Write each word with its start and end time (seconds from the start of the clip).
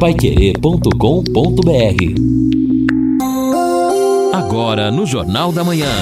paiquerê.com.br 0.00 0.94
Agora 4.32 4.90
no 4.90 5.04
Jornal 5.04 5.52
da 5.52 5.62
Manhã. 5.62 5.92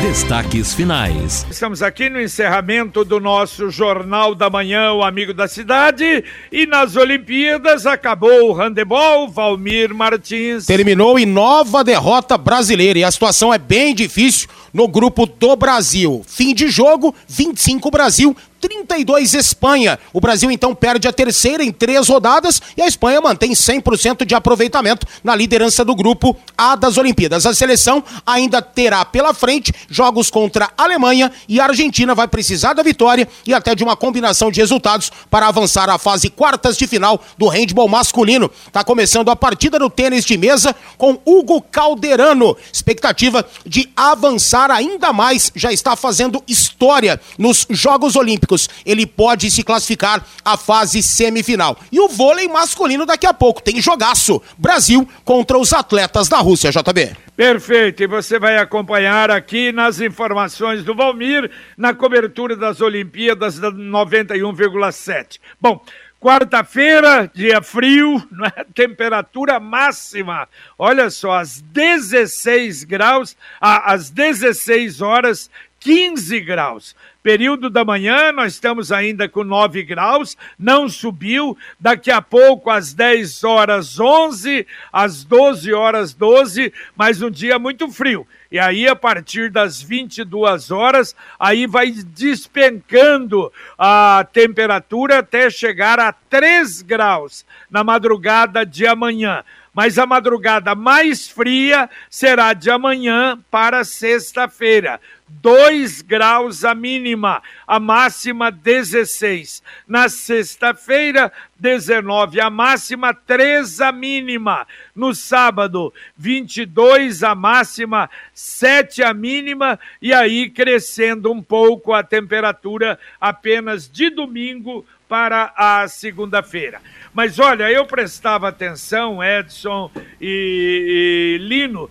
Destaques 0.00 0.72
finais. 0.72 1.44
Estamos 1.50 1.82
aqui 1.82 2.08
no 2.08 2.20
encerramento 2.20 3.04
do 3.04 3.18
nosso 3.18 3.70
Jornal 3.70 4.36
da 4.36 4.48
Manhã, 4.48 4.92
o 4.92 5.02
Amigo 5.02 5.34
da 5.34 5.48
Cidade. 5.48 6.22
E 6.52 6.64
nas 6.64 6.94
Olimpíadas 6.94 7.86
acabou 7.86 8.50
o 8.50 8.52
handebol, 8.52 9.28
Valmir 9.28 9.92
Martins. 9.92 10.66
Terminou 10.66 11.18
em 11.18 11.26
nova 11.26 11.82
derrota 11.82 12.38
brasileira 12.38 13.00
e 13.00 13.04
a 13.04 13.10
situação 13.10 13.52
é 13.52 13.58
bem 13.58 13.96
difícil 13.96 14.48
no 14.72 14.86
grupo 14.86 15.26
do 15.26 15.56
Brasil. 15.56 16.24
Fim 16.24 16.54
de 16.54 16.68
jogo, 16.68 17.12
25 17.26 17.90
Brasil, 17.90 18.36
32 18.64 19.34
Espanha. 19.34 19.98
O 20.10 20.22
Brasil 20.22 20.50
então 20.50 20.74
perde 20.74 21.06
a 21.06 21.12
terceira 21.12 21.62
em 21.62 21.70
três 21.70 22.08
rodadas 22.08 22.62
e 22.74 22.80
a 22.80 22.86
Espanha 22.86 23.20
mantém 23.20 23.52
100% 23.52 24.24
de 24.24 24.34
aproveitamento 24.34 25.06
na 25.22 25.36
liderança 25.36 25.84
do 25.84 25.94
grupo 25.94 26.34
A 26.56 26.74
das 26.74 26.96
Olimpíadas. 26.96 27.44
A 27.44 27.52
seleção 27.52 28.02
ainda 28.24 28.62
terá 28.62 29.04
pela 29.04 29.34
frente 29.34 29.70
jogos 29.90 30.30
contra 30.30 30.70
a 30.78 30.84
Alemanha 30.84 31.30
e 31.46 31.60
a 31.60 31.66
Argentina 31.66 32.14
vai 32.14 32.26
precisar 32.26 32.72
da 32.72 32.82
vitória 32.82 33.28
e 33.46 33.52
até 33.52 33.74
de 33.74 33.84
uma 33.84 33.96
combinação 33.96 34.50
de 34.50 34.60
resultados 34.60 35.12
para 35.30 35.46
avançar 35.46 35.90
à 35.90 35.98
fase 35.98 36.30
quartas 36.30 36.78
de 36.78 36.86
final 36.86 37.22
do 37.36 37.48
handball 37.48 37.88
masculino. 37.88 38.50
Está 38.66 38.82
começando 38.82 39.30
a 39.30 39.36
partida 39.36 39.78
no 39.78 39.90
tênis 39.90 40.24
de 40.24 40.38
mesa 40.38 40.74
com 40.96 41.18
Hugo 41.26 41.60
Calderano. 41.60 42.56
Expectativa 42.72 43.46
de 43.66 43.90
avançar 43.94 44.70
ainda 44.70 45.12
mais, 45.12 45.52
já 45.54 45.70
está 45.70 45.94
fazendo 45.94 46.42
história 46.48 47.20
nos 47.36 47.66
Jogos 47.68 48.16
Olímpicos 48.16 48.53
ele 48.84 49.06
pode 49.06 49.50
se 49.50 49.62
classificar 49.62 50.24
à 50.44 50.56
fase 50.56 51.02
semifinal. 51.02 51.78
E 51.90 52.00
o 52.00 52.08
vôlei 52.08 52.48
masculino 52.48 53.06
daqui 53.06 53.26
a 53.26 53.34
pouco 53.34 53.62
tem 53.62 53.80
jogaço. 53.80 54.40
Brasil 54.58 55.08
contra 55.24 55.58
os 55.58 55.72
atletas 55.72 56.28
da 56.28 56.38
Rússia, 56.38 56.70
JB. 56.70 57.16
Perfeito, 57.36 58.02
e 58.02 58.06
você 58.06 58.38
vai 58.38 58.58
acompanhar 58.58 59.30
aqui 59.30 59.72
nas 59.72 60.00
informações 60.00 60.84
do 60.84 60.94
Valmir, 60.94 61.50
na 61.76 61.92
cobertura 61.92 62.56
das 62.56 62.80
Olimpíadas 62.80 63.58
da 63.58 63.72
91,7. 63.72 65.40
Bom, 65.60 65.80
Quarta-feira, 66.24 67.30
dia 67.34 67.60
frio, 67.60 68.16
é? 68.56 68.64
temperatura 68.72 69.60
máxima. 69.60 70.48
Olha 70.78 71.10
só, 71.10 71.32
às 71.32 71.60
16 71.60 72.84
graus, 72.84 73.36
às 73.60 74.08
16 74.08 75.02
horas, 75.02 75.50
15 75.80 76.40
graus. 76.40 76.96
Período 77.24 77.70
da 77.70 77.86
manhã, 77.86 78.30
nós 78.32 78.52
estamos 78.52 78.92
ainda 78.92 79.26
com 79.26 79.42
9 79.42 79.82
graus, 79.82 80.36
não 80.58 80.90
subiu. 80.90 81.56
Daqui 81.80 82.10
a 82.10 82.20
pouco, 82.20 82.68
às 82.68 82.92
10 82.92 83.42
horas 83.44 83.98
11, 83.98 84.66
às 84.92 85.24
12 85.24 85.72
horas 85.72 86.12
12, 86.12 86.70
mas 86.94 87.22
um 87.22 87.30
dia 87.30 87.58
muito 87.58 87.90
frio. 87.90 88.26
E 88.52 88.58
aí, 88.58 88.86
a 88.86 88.94
partir 88.94 89.50
das 89.50 89.80
22 89.80 90.70
horas, 90.70 91.16
aí 91.40 91.66
vai 91.66 91.92
despencando 91.92 93.50
a 93.78 94.28
temperatura 94.30 95.20
até 95.20 95.48
chegar 95.48 95.98
a 95.98 96.12
3 96.12 96.82
graus 96.82 97.46
na 97.70 97.82
madrugada 97.82 98.66
de 98.66 98.86
amanhã 98.86 99.42
mas 99.74 99.98
a 99.98 100.06
madrugada 100.06 100.74
mais 100.74 101.28
fria 101.28 101.90
será 102.08 102.52
de 102.52 102.70
amanhã 102.70 103.38
para 103.50 103.84
sexta-feira. 103.84 105.00
2 105.42 106.02
graus 106.02 106.64
a 106.64 106.74
mínima, 106.74 107.42
a 107.66 107.80
máxima 107.80 108.52
16. 108.52 109.62
Na 109.86 110.08
sexta-feira, 110.08 111.32
19 111.58 112.40
a 112.40 112.50
máxima, 112.50 113.12
3 113.12 113.80
a 113.80 113.90
mínima. 113.90 114.66
No 114.94 115.14
sábado, 115.14 115.92
22 116.16 117.22
a 117.22 117.34
máxima, 117.34 118.08
7 118.32 119.02
a 119.02 119.12
mínima 119.12 119.78
e 120.00 120.12
aí 120.12 120.48
crescendo 120.50 121.32
um 121.32 121.42
pouco 121.42 121.92
a 121.92 122.02
temperatura 122.02 122.98
apenas 123.20 123.90
de 123.90 124.10
domingo 124.10 124.86
para 125.08 125.52
a 125.56 125.86
segunda-feira. 125.88 126.80
Mas 127.12 127.38
olha, 127.38 127.70
eu 127.70 127.86
prestava 127.86 128.48
atenção, 128.48 129.22
Edson 129.22 129.90
e, 130.20 131.38
e 131.40 131.46
Lino, 131.46 131.88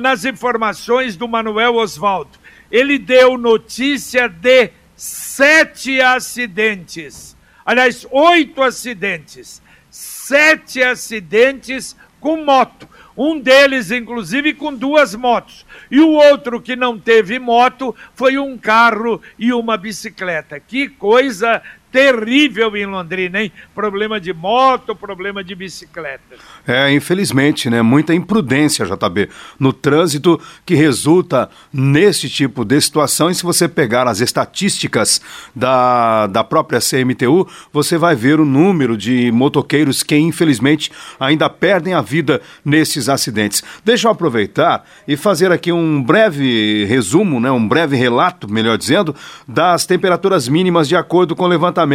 nas 0.00 0.24
informações 0.24 1.16
do 1.16 1.28
Manuel 1.28 1.76
Oswaldo 1.76 2.38
ele 2.70 2.98
deu 2.98 3.38
notícia 3.38 4.28
de 4.28 4.70
sete 4.94 6.00
acidentes. 6.00 7.36
Aliás, 7.64 8.06
oito 8.10 8.62
acidentes. 8.62 9.62
Sete 9.90 10.82
acidentes 10.82 11.96
com 12.20 12.44
moto. 12.44 12.88
Um 13.16 13.40
deles, 13.40 13.90
inclusive, 13.90 14.54
com 14.54 14.72
duas 14.72 15.14
motos. 15.14 15.66
E 15.90 15.98
o 15.98 16.10
outro 16.10 16.60
que 16.60 16.76
não 16.76 16.98
teve 16.98 17.38
moto 17.38 17.94
foi 18.14 18.38
um 18.38 18.56
carro 18.56 19.20
e 19.38 19.52
uma 19.52 19.76
bicicleta. 19.76 20.60
Que 20.60 20.88
coisa 20.88 21.62
terrível 21.98 22.76
em 22.76 22.86
Londrina, 22.86 23.42
hein? 23.42 23.50
Problema 23.74 24.20
de 24.20 24.32
moto, 24.32 24.94
problema 24.94 25.42
de 25.42 25.52
bicicleta. 25.56 26.36
É, 26.64 26.92
infelizmente, 26.92 27.68
né? 27.68 27.82
Muita 27.82 28.14
imprudência, 28.14 28.86
JB, 28.86 29.28
no 29.58 29.72
trânsito 29.72 30.40
que 30.64 30.76
resulta 30.76 31.50
nesse 31.72 32.28
tipo 32.28 32.64
de 32.64 32.80
situação. 32.80 33.28
E 33.28 33.34
se 33.34 33.42
você 33.42 33.66
pegar 33.66 34.06
as 34.06 34.20
estatísticas 34.20 35.20
da, 35.56 36.28
da 36.28 36.44
própria 36.44 36.78
CMTU, 36.78 37.48
você 37.72 37.98
vai 37.98 38.14
ver 38.14 38.38
o 38.38 38.44
número 38.44 38.96
de 38.96 39.32
motoqueiros 39.32 40.04
que, 40.04 40.16
infelizmente, 40.16 40.92
ainda 41.18 41.50
perdem 41.50 41.94
a 41.94 42.00
vida 42.00 42.40
nesses 42.64 43.08
acidentes. 43.08 43.64
Deixa 43.84 44.06
eu 44.06 44.12
aproveitar 44.12 44.84
e 45.06 45.16
fazer 45.16 45.50
aqui 45.50 45.72
um 45.72 46.00
breve 46.00 46.84
resumo, 46.84 47.40
né? 47.40 47.50
Um 47.50 47.66
breve 47.66 47.96
relato, 47.96 48.48
melhor 48.48 48.78
dizendo, 48.78 49.16
das 49.48 49.84
temperaturas 49.84 50.46
mínimas 50.46 50.86
de 50.86 50.94
acordo 50.94 51.34
com 51.34 51.42
o 51.42 51.48
levantamento 51.48 51.87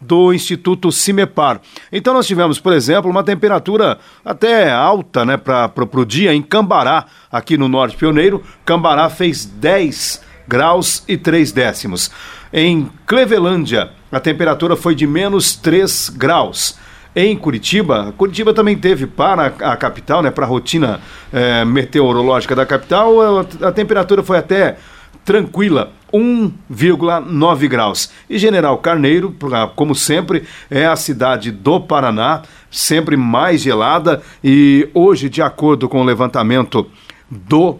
do 0.00 0.32
Instituto 0.32 0.90
CIMEPAR. 0.90 1.60
Então 1.92 2.14
nós 2.14 2.26
tivemos, 2.26 2.58
por 2.58 2.72
exemplo, 2.72 3.10
uma 3.10 3.22
temperatura 3.22 3.98
até 4.24 4.70
alta 4.70 5.24
né, 5.24 5.36
para 5.36 5.70
o 5.92 6.04
dia 6.04 6.34
em 6.34 6.42
Cambará, 6.42 7.06
aqui 7.30 7.56
no 7.56 7.68
Norte 7.68 7.96
Pioneiro. 7.96 8.42
Cambará 8.64 9.08
fez 9.10 9.44
10 9.44 10.22
graus 10.48 11.04
e 11.06 11.16
3 11.16 11.52
décimos. 11.52 12.10
Em 12.52 12.90
Clevelândia, 13.06 13.90
a 14.10 14.20
temperatura 14.20 14.76
foi 14.76 14.94
de 14.94 15.06
menos 15.06 15.54
3 15.56 16.10
graus 16.10 16.76
em 17.14 17.36
Curitiba. 17.36 18.12
Curitiba 18.16 18.52
também 18.54 18.76
teve 18.76 19.06
para 19.06 19.46
a 19.46 19.76
capital, 19.76 20.22
né, 20.22 20.30
para 20.30 20.44
a 20.44 20.48
rotina 20.48 21.00
é, 21.32 21.64
meteorológica 21.64 22.54
da 22.54 22.66
capital, 22.66 23.20
a, 23.20 23.68
a, 23.68 23.72
temperatura 23.72 24.22
foi 24.22 24.38
até 24.38 24.76
tranquila, 25.24 25.92
1,9 26.12 27.68
graus. 27.68 28.10
E 28.28 28.38
General 28.38 28.76
Carneiro, 28.78 29.34
como 29.74 29.94
sempre, 29.94 30.44
é 30.70 30.86
a 30.86 30.96
cidade 30.96 31.50
do 31.50 31.80
Paraná, 31.80 32.42
sempre 32.70 33.16
mais 33.16 33.62
gelada 33.62 34.22
e 34.42 34.88
hoje, 34.94 35.28
de 35.28 35.42
acordo 35.42 35.88
com 35.88 36.00
o 36.00 36.04
levantamento 36.04 36.86
do 37.30 37.78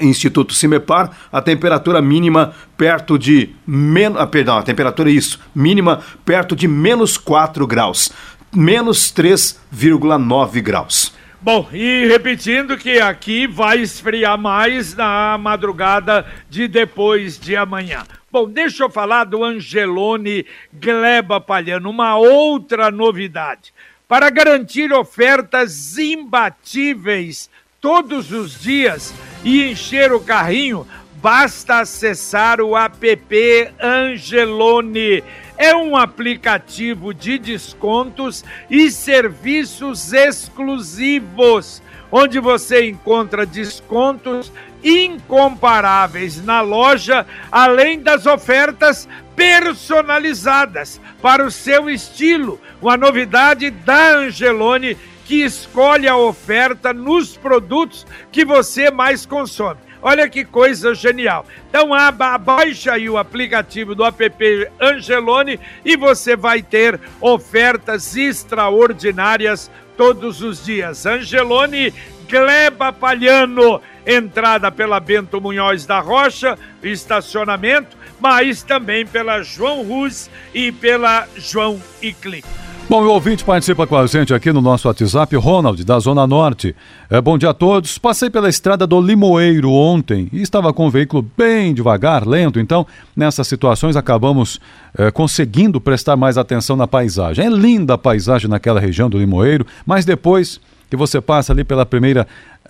Instituto 0.00 0.54
Cimepar, 0.54 1.10
a 1.32 1.40
temperatura 1.40 2.02
mínima 2.02 2.52
perto 2.76 3.18
de 3.18 3.50
menos, 3.66 4.20
ah, 4.20 4.26
perdão, 4.26 4.58
a 4.58 4.62
temperatura 4.62 5.10
é 5.10 5.12
isso, 5.12 5.40
mínima 5.54 6.00
perto 6.24 6.54
de 6.54 6.68
menos 6.68 7.16
4 7.16 7.66
graus, 7.66 8.12
menos 8.54 9.12
3,9 9.12 10.60
graus. 10.60 11.17
Bom, 11.40 11.68
e 11.72 12.04
repetindo 12.08 12.76
que 12.76 12.98
aqui 12.98 13.46
vai 13.46 13.78
esfriar 13.78 14.36
mais 14.36 14.96
na 14.96 15.38
madrugada 15.38 16.26
de 16.50 16.66
depois 16.66 17.38
de 17.38 17.54
amanhã. 17.54 18.04
Bom, 18.30 18.48
deixa 18.48 18.82
eu 18.82 18.90
falar 18.90 19.22
do 19.22 19.44
Angelone 19.44 20.44
Gleba 20.72 21.40
Palhano, 21.40 21.90
uma 21.90 22.16
outra 22.16 22.90
novidade. 22.90 23.72
Para 24.08 24.30
garantir 24.30 24.92
ofertas 24.92 25.96
imbatíveis 25.96 27.48
todos 27.80 28.32
os 28.32 28.60
dias 28.60 29.14
e 29.44 29.70
encher 29.70 30.12
o 30.12 30.18
carrinho, 30.18 30.84
basta 31.22 31.78
acessar 31.78 32.60
o 32.60 32.76
app 32.76 33.72
Angelone 33.80 35.22
é 35.58 35.74
um 35.74 35.96
aplicativo 35.96 37.12
de 37.12 37.36
descontos 37.36 38.44
e 38.70 38.90
serviços 38.90 40.12
exclusivos, 40.12 41.82
onde 42.10 42.38
você 42.38 42.88
encontra 42.88 43.44
descontos 43.44 44.52
incomparáveis 44.82 46.42
na 46.42 46.60
loja, 46.60 47.26
além 47.50 48.00
das 48.00 48.24
ofertas 48.24 49.08
personalizadas 49.34 51.00
para 51.20 51.44
o 51.44 51.50
seu 51.50 51.90
estilo. 51.90 52.60
Uma 52.80 52.96
novidade 52.96 53.70
da 53.70 54.16
Angelone 54.16 54.96
que 55.24 55.44
escolhe 55.44 56.08
a 56.08 56.16
oferta 56.16 56.92
nos 56.94 57.36
produtos 57.36 58.06
que 58.30 58.44
você 58.44 58.90
mais 58.90 59.26
consome. 59.26 59.87
Olha 60.00 60.28
que 60.28 60.44
coisa 60.44 60.94
genial. 60.94 61.44
Então 61.68 61.90
baixa 62.38 62.92
aí 62.92 63.08
o 63.08 63.18
aplicativo 63.18 63.94
do 63.94 64.04
app 64.04 64.70
Angelone 64.80 65.58
e 65.84 65.96
você 65.96 66.36
vai 66.36 66.62
ter 66.62 67.00
ofertas 67.20 68.16
extraordinárias 68.16 69.70
todos 69.96 70.42
os 70.42 70.64
dias. 70.64 71.04
Angelone 71.06 71.92
Gleba 72.28 72.92
Palhano, 72.92 73.80
entrada 74.06 74.70
pela 74.70 75.00
Bento 75.00 75.40
Munhoz 75.40 75.86
da 75.86 75.98
Rocha, 75.98 76.58
estacionamento, 76.82 77.96
mas 78.20 78.62
também 78.62 79.06
pela 79.06 79.42
João 79.42 79.82
Rus 79.82 80.30
e 80.52 80.70
pela 80.70 81.26
João 81.36 81.80
Iclin. 82.02 82.42
Bom, 82.88 83.04
o 83.04 83.10
ouvinte 83.10 83.44
participa 83.44 83.86
com 83.86 83.98
a 83.98 84.06
gente 84.06 84.32
aqui 84.32 84.50
no 84.50 84.62
nosso 84.62 84.88
WhatsApp, 84.88 85.36
Ronald, 85.36 85.84
da 85.84 85.98
Zona 85.98 86.26
Norte. 86.26 86.74
É, 87.10 87.20
bom 87.20 87.36
dia 87.36 87.50
a 87.50 87.54
todos. 87.54 87.98
Passei 87.98 88.30
pela 88.30 88.48
estrada 88.48 88.86
do 88.86 88.98
Limoeiro 88.98 89.70
ontem 89.70 90.26
e 90.32 90.40
estava 90.40 90.72
com 90.72 90.86
o 90.86 90.90
veículo 90.90 91.30
bem 91.36 91.74
devagar, 91.74 92.26
lento. 92.26 92.58
Então, 92.58 92.86
nessas 93.14 93.46
situações, 93.46 93.94
acabamos 93.94 94.58
é, 94.96 95.10
conseguindo 95.10 95.78
prestar 95.78 96.16
mais 96.16 96.38
atenção 96.38 96.76
na 96.76 96.86
paisagem. 96.86 97.44
É 97.44 97.50
linda 97.50 97.92
a 97.92 97.98
paisagem 97.98 98.48
naquela 98.48 98.80
região 98.80 99.10
do 99.10 99.18
Limoeiro, 99.18 99.66
mas 99.84 100.06
depois 100.06 100.58
que 100.90 100.96
você 100.96 101.20
passa 101.20 101.52
ali 101.52 101.64
pela 101.64 101.84
primeira 101.84 102.26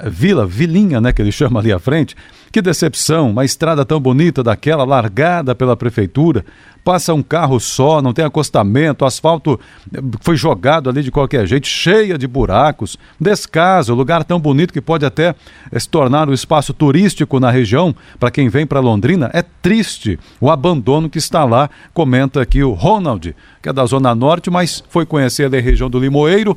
vila, 0.07 0.47
vilinha, 0.47 1.01
né, 1.01 1.13
que 1.13 1.21
ele 1.21 1.33
chama 1.33 1.61
ali 1.61 1.73
à 1.73 1.79
frente. 1.79 2.15
Que 2.53 2.63
decepção, 2.63 3.31
uma 3.31 3.45
estrada 3.45 3.85
tão 3.85 4.01
bonita 4.01 4.43
daquela, 4.43 4.85
largada 4.85 5.55
pela 5.55 5.77
prefeitura, 5.77 6.45
passa 6.85 7.13
um 7.13 7.23
carro 7.23 7.61
só, 7.61 8.01
não 8.01 8.15
tem 8.15 8.25
acostamento, 8.25 9.05
asfalto 9.05 9.61
eh, 9.93 10.01
foi 10.23 10.37
jogado 10.37 10.89
ali 10.89 11.03
de 11.03 11.11
qualquer 11.11 11.47
jeito, 11.47 11.67
cheia 11.67 12.17
de 12.17 12.27
buracos, 12.27 12.97
descaso, 13.21 13.93
lugar 13.93 14.25
tão 14.25 14.41
bonito 14.41 14.73
que 14.73 14.81
pode 14.81 15.05
até 15.05 15.35
eh, 15.71 15.79
se 15.79 15.87
tornar 15.87 16.31
um 16.31 16.33
espaço 16.33 16.73
turístico 16.73 17.39
na 17.39 17.51
região, 17.51 17.95
para 18.19 18.31
quem 18.31 18.49
vem 18.49 18.67
para 18.67 18.81
Londrina, 18.81 19.31
é 19.35 19.43
triste 19.43 20.19
o 20.41 20.51
abandono 20.51 21.11
que 21.11 21.19
está 21.19 21.45
lá, 21.45 21.69
comenta 21.93 22.41
aqui 22.41 22.63
o 22.63 22.73
Ronald, 22.73 23.37
que 23.61 23.69
é 23.69 23.73
da 23.73 23.85
Zona 23.85 24.15
Norte, 24.15 24.49
mas 24.49 24.83
foi 24.89 25.05
conhecer 25.05 25.55
a 25.55 25.61
região 25.61 25.91
do 25.91 25.99
Limoeiro, 25.99 26.57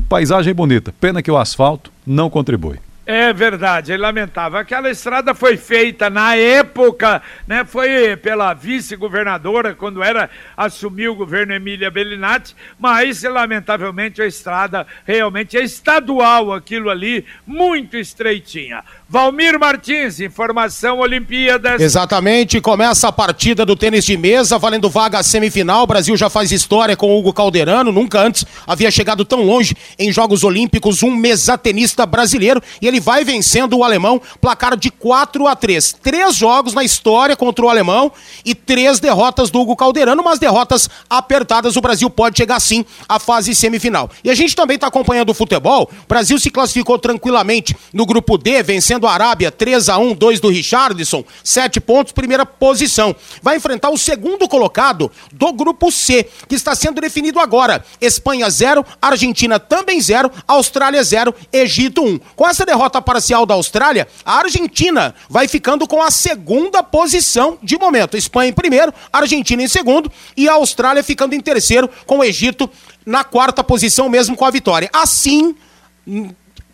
paisagem 0.00 0.54
bonita, 0.54 0.94
pena 1.00 1.22
que 1.22 1.30
o 1.30 1.36
asfalto 1.36 1.92
não 2.06 2.30
contribui. 2.30 2.78
É 3.10 3.32
verdade, 3.32 3.90
é 3.90 3.96
lamentável. 3.96 4.58
Aquela 4.58 4.90
estrada 4.90 5.34
foi 5.34 5.56
feita 5.56 6.10
na 6.10 6.36
época, 6.36 7.22
né? 7.46 7.64
Foi 7.64 8.14
pela 8.18 8.52
vice-governadora 8.52 9.74
quando 9.74 10.02
era 10.02 10.28
assumiu 10.54 11.12
o 11.12 11.16
governo 11.16 11.54
Emília 11.54 11.90
Bellinati, 11.90 12.54
mas 12.78 13.22
lamentavelmente 13.22 14.20
a 14.20 14.26
estrada 14.26 14.86
realmente 15.06 15.56
é 15.56 15.64
estadual, 15.64 16.52
aquilo 16.52 16.90
ali 16.90 17.24
muito 17.46 17.96
estreitinha. 17.96 18.84
Valmir 19.10 19.58
Martins, 19.58 20.20
informação 20.20 20.98
Olimpíadas. 20.98 21.80
Exatamente, 21.80 22.60
começa 22.60 23.08
a 23.08 23.12
partida 23.12 23.64
do 23.64 23.74
tênis 23.74 24.04
de 24.04 24.18
mesa, 24.18 24.58
valendo 24.58 24.90
vaga 24.90 25.18
à 25.18 25.22
semifinal. 25.22 25.84
O 25.84 25.86
Brasil 25.86 26.14
já 26.14 26.28
faz 26.28 26.52
história 26.52 26.94
com 26.94 27.18
Hugo 27.18 27.32
Calderano, 27.32 27.90
nunca 27.90 28.20
antes 28.20 28.44
havia 28.66 28.90
chegado 28.90 29.24
tão 29.24 29.42
longe 29.42 29.74
em 29.98 30.12
Jogos 30.12 30.44
Olímpicos 30.44 31.02
um 31.02 31.10
mesatenista 31.10 32.04
brasileiro 32.04 32.60
e 32.82 32.86
ele 32.86 33.00
vai 33.00 33.24
vencendo 33.24 33.78
o 33.78 33.82
alemão, 33.82 34.20
placar 34.42 34.76
de 34.76 34.90
4 34.90 35.46
a 35.46 35.56
3. 35.56 35.96
Três 36.02 36.36
jogos 36.36 36.74
na 36.74 36.84
história 36.84 37.34
contra 37.34 37.64
o 37.64 37.70
alemão 37.70 38.12
e 38.44 38.54
três 38.54 39.00
derrotas 39.00 39.50
do 39.50 39.58
Hugo 39.58 39.74
Calderano, 39.74 40.22
mas 40.22 40.38
derrotas 40.38 40.86
apertadas. 41.08 41.76
O 41.76 41.80
Brasil 41.80 42.10
pode 42.10 42.36
chegar 42.36 42.60
sim 42.60 42.84
à 43.08 43.18
fase 43.18 43.54
semifinal. 43.54 44.10
E 44.22 44.28
a 44.28 44.34
gente 44.34 44.54
também 44.54 44.74
está 44.74 44.88
acompanhando 44.88 45.30
o 45.30 45.34
futebol. 45.34 45.90
O 46.04 46.06
Brasil 46.06 46.38
se 46.38 46.50
classificou 46.50 46.98
tranquilamente 46.98 47.74
no 47.90 48.04
grupo 48.04 48.36
D, 48.36 48.62
vencendo 48.62 48.97
vencendo 48.98 49.06
a 49.06 49.12
Arábia 49.12 49.50
3 49.50 49.88
a 49.88 49.98
1 49.98 50.14
2 50.14 50.40
do 50.40 50.48
Richardson, 50.48 51.24
7 51.42 51.80
pontos, 51.80 52.12
primeira 52.12 52.44
posição. 52.44 53.14
Vai 53.42 53.56
enfrentar 53.56 53.90
o 53.90 53.98
segundo 53.98 54.48
colocado 54.48 55.10
do 55.32 55.52
grupo 55.52 55.90
C, 55.90 56.28
que 56.48 56.54
está 56.54 56.74
sendo 56.74 57.00
definido 57.00 57.38
agora. 57.38 57.84
Espanha 58.00 58.50
0, 58.50 58.84
Argentina 59.00 59.58
também 59.58 60.00
0, 60.00 60.30
Austrália 60.46 61.02
0, 61.02 61.34
Egito 61.52 62.02
1. 62.02 62.18
Com 62.34 62.46
essa 62.46 62.66
derrota 62.66 63.00
parcial 63.00 63.46
da 63.46 63.54
Austrália, 63.54 64.08
a 64.24 64.38
Argentina 64.38 65.14
vai 65.30 65.46
ficando 65.46 65.86
com 65.86 66.02
a 66.02 66.10
segunda 66.10 66.82
posição 66.82 67.58
de 67.62 67.78
momento. 67.78 68.16
Espanha 68.16 68.50
em 68.50 68.54
primeiro, 68.54 68.92
Argentina 69.12 69.62
em 69.62 69.68
segundo 69.68 70.10
e 70.36 70.48
a 70.48 70.54
Austrália 70.54 71.02
ficando 71.02 71.34
em 71.34 71.40
terceiro, 71.40 71.88
com 72.06 72.18
o 72.18 72.24
Egito 72.24 72.68
na 73.06 73.24
quarta 73.24 73.64
posição 73.64 74.08
mesmo 74.08 74.36
com 74.36 74.44
a 74.44 74.50
vitória. 74.50 74.90
Assim, 74.92 75.54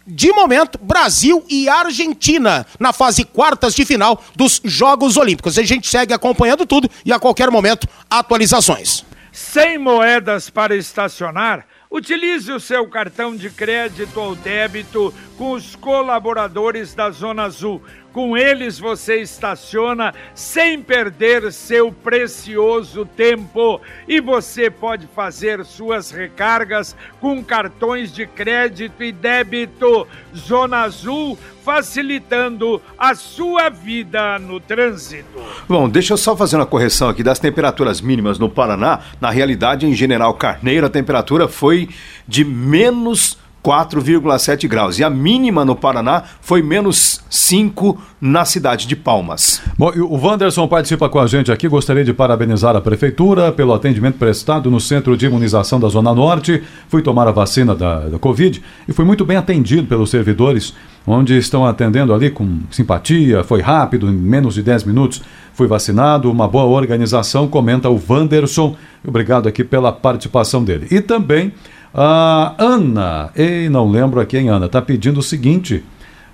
de 0.06 0.32
momento, 0.32 0.78
Brasil 0.82 1.44
e 1.48 1.68
Argentina 1.68 2.66
na 2.78 2.92
fase 2.92 3.24
quartas 3.24 3.74
de 3.74 3.84
final 3.84 4.22
dos 4.36 4.60
Jogos 4.64 5.16
Olímpicos. 5.16 5.58
A 5.58 5.62
gente 5.62 5.88
segue 5.88 6.12
acompanhando 6.12 6.66
tudo 6.66 6.90
e 7.04 7.12
a 7.12 7.18
qualquer 7.18 7.50
momento 7.50 7.88
atualizações. 8.10 9.04
Sem 9.32 9.78
moedas 9.78 10.48
para 10.48 10.76
estacionar, 10.76 11.66
utilize 11.90 12.52
o 12.52 12.60
seu 12.60 12.86
cartão 12.88 13.34
de 13.34 13.50
crédito 13.50 14.20
ou 14.20 14.36
débito 14.36 15.12
com 15.36 15.52
os 15.52 15.74
colaboradores 15.74 16.94
da 16.94 17.10
Zona 17.10 17.44
Azul. 17.44 17.82
Com 18.14 18.36
eles 18.36 18.78
você 18.78 19.16
estaciona 19.16 20.14
sem 20.36 20.80
perder 20.80 21.52
seu 21.52 21.90
precioso 21.90 23.04
tempo 23.04 23.80
e 24.06 24.20
você 24.20 24.70
pode 24.70 25.08
fazer 25.08 25.64
suas 25.64 26.12
recargas 26.12 26.94
com 27.20 27.42
cartões 27.42 28.14
de 28.14 28.24
crédito 28.24 29.02
e 29.02 29.10
débito 29.10 30.06
Zona 30.32 30.82
Azul, 30.82 31.36
facilitando 31.64 32.80
a 32.96 33.16
sua 33.16 33.68
vida 33.68 34.38
no 34.38 34.60
trânsito. 34.60 35.42
Bom, 35.68 35.88
deixa 35.88 36.12
eu 36.12 36.16
só 36.16 36.36
fazer 36.36 36.54
uma 36.54 36.66
correção 36.66 37.08
aqui 37.08 37.24
das 37.24 37.40
temperaturas 37.40 38.00
mínimas 38.00 38.38
no 38.38 38.48
Paraná. 38.48 39.00
Na 39.20 39.30
realidade, 39.30 39.86
em 39.86 39.92
General 39.92 40.32
Carneiro, 40.34 40.86
a 40.86 40.90
temperatura 40.90 41.48
foi 41.48 41.88
de 42.28 42.44
menos 42.44 43.42
4,7 43.64 44.68
graus. 44.68 44.98
E 44.98 45.04
a 45.04 45.08
mínima 45.08 45.64
no 45.64 45.74
Paraná 45.74 46.24
foi 46.42 46.62
menos 46.62 47.22
5 47.30 47.98
na 48.20 48.44
cidade 48.44 48.86
de 48.86 48.94
Palmas. 48.94 49.62
Bom, 49.78 49.90
o 49.90 50.16
Wanderson 50.16 50.68
participa 50.68 51.08
com 51.08 51.18
a 51.18 51.26
gente 51.26 51.50
aqui. 51.50 51.66
Gostaria 51.66 52.04
de 52.04 52.12
parabenizar 52.12 52.76
a 52.76 52.80
Prefeitura 52.80 53.50
pelo 53.50 53.72
atendimento 53.72 54.18
prestado 54.18 54.70
no 54.70 54.78
Centro 54.78 55.16
de 55.16 55.24
Imunização 55.24 55.80
da 55.80 55.88
Zona 55.88 56.14
Norte. 56.14 56.62
Fui 56.88 57.00
tomar 57.00 57.26
a 57.26 57.32
vacina 57.32 57.74
da, 57.74 58.00
da 58.00 58.18
Covid 58.18 58.62
e 58.86 58.92
fui 58.92 59.06
muito 59.06 59.24
bem 59.24 59.38
atendido 59.38 59.86
pelos 59.86 60.10
servidores, 60.10 60.74
onde 61.06 61.36
estão 61.38 61.64
atendendo 61.64 62.12
ali 62.12 62.30
com 62.30 62.60
simpatia. 62.70 63.42
Foi 63.42 63.62
rápido, 63.62 64.08
em 64.08 64.12
menos 64.12 64.54
de 64.54 64.62
10 64.62 64.84
minutos 64.84 65.22
fui 65.54 65.66
vacinado. 65.66 66.30
Uma 66.30 66.46
boa 66.46 66.64
organização, 66.64 67.48
comenta 67.48 67.88
o 67.88 68.00
Wanderson. 68.08 68.76
Obrigado 69.06 69.48
aqui 69.48 69.64
pela 69.64 69.92
participação 69.92 70.62
dele. 70.62 70.88
E 70.90 71.00
também 71.00 71.52
a 71.94 72.54
Ana, 72.58 73.30
e 73.36 73.68
não 73.68 73.88
lembro 73.88 74.20
a 74.20 74.26
quem 74.26 74.48
Ana, 74.48 74.66
está 74.66 74.82
pedindo 74.82 75.20
o 75.20 75.22
seguinte: 75.22 75.84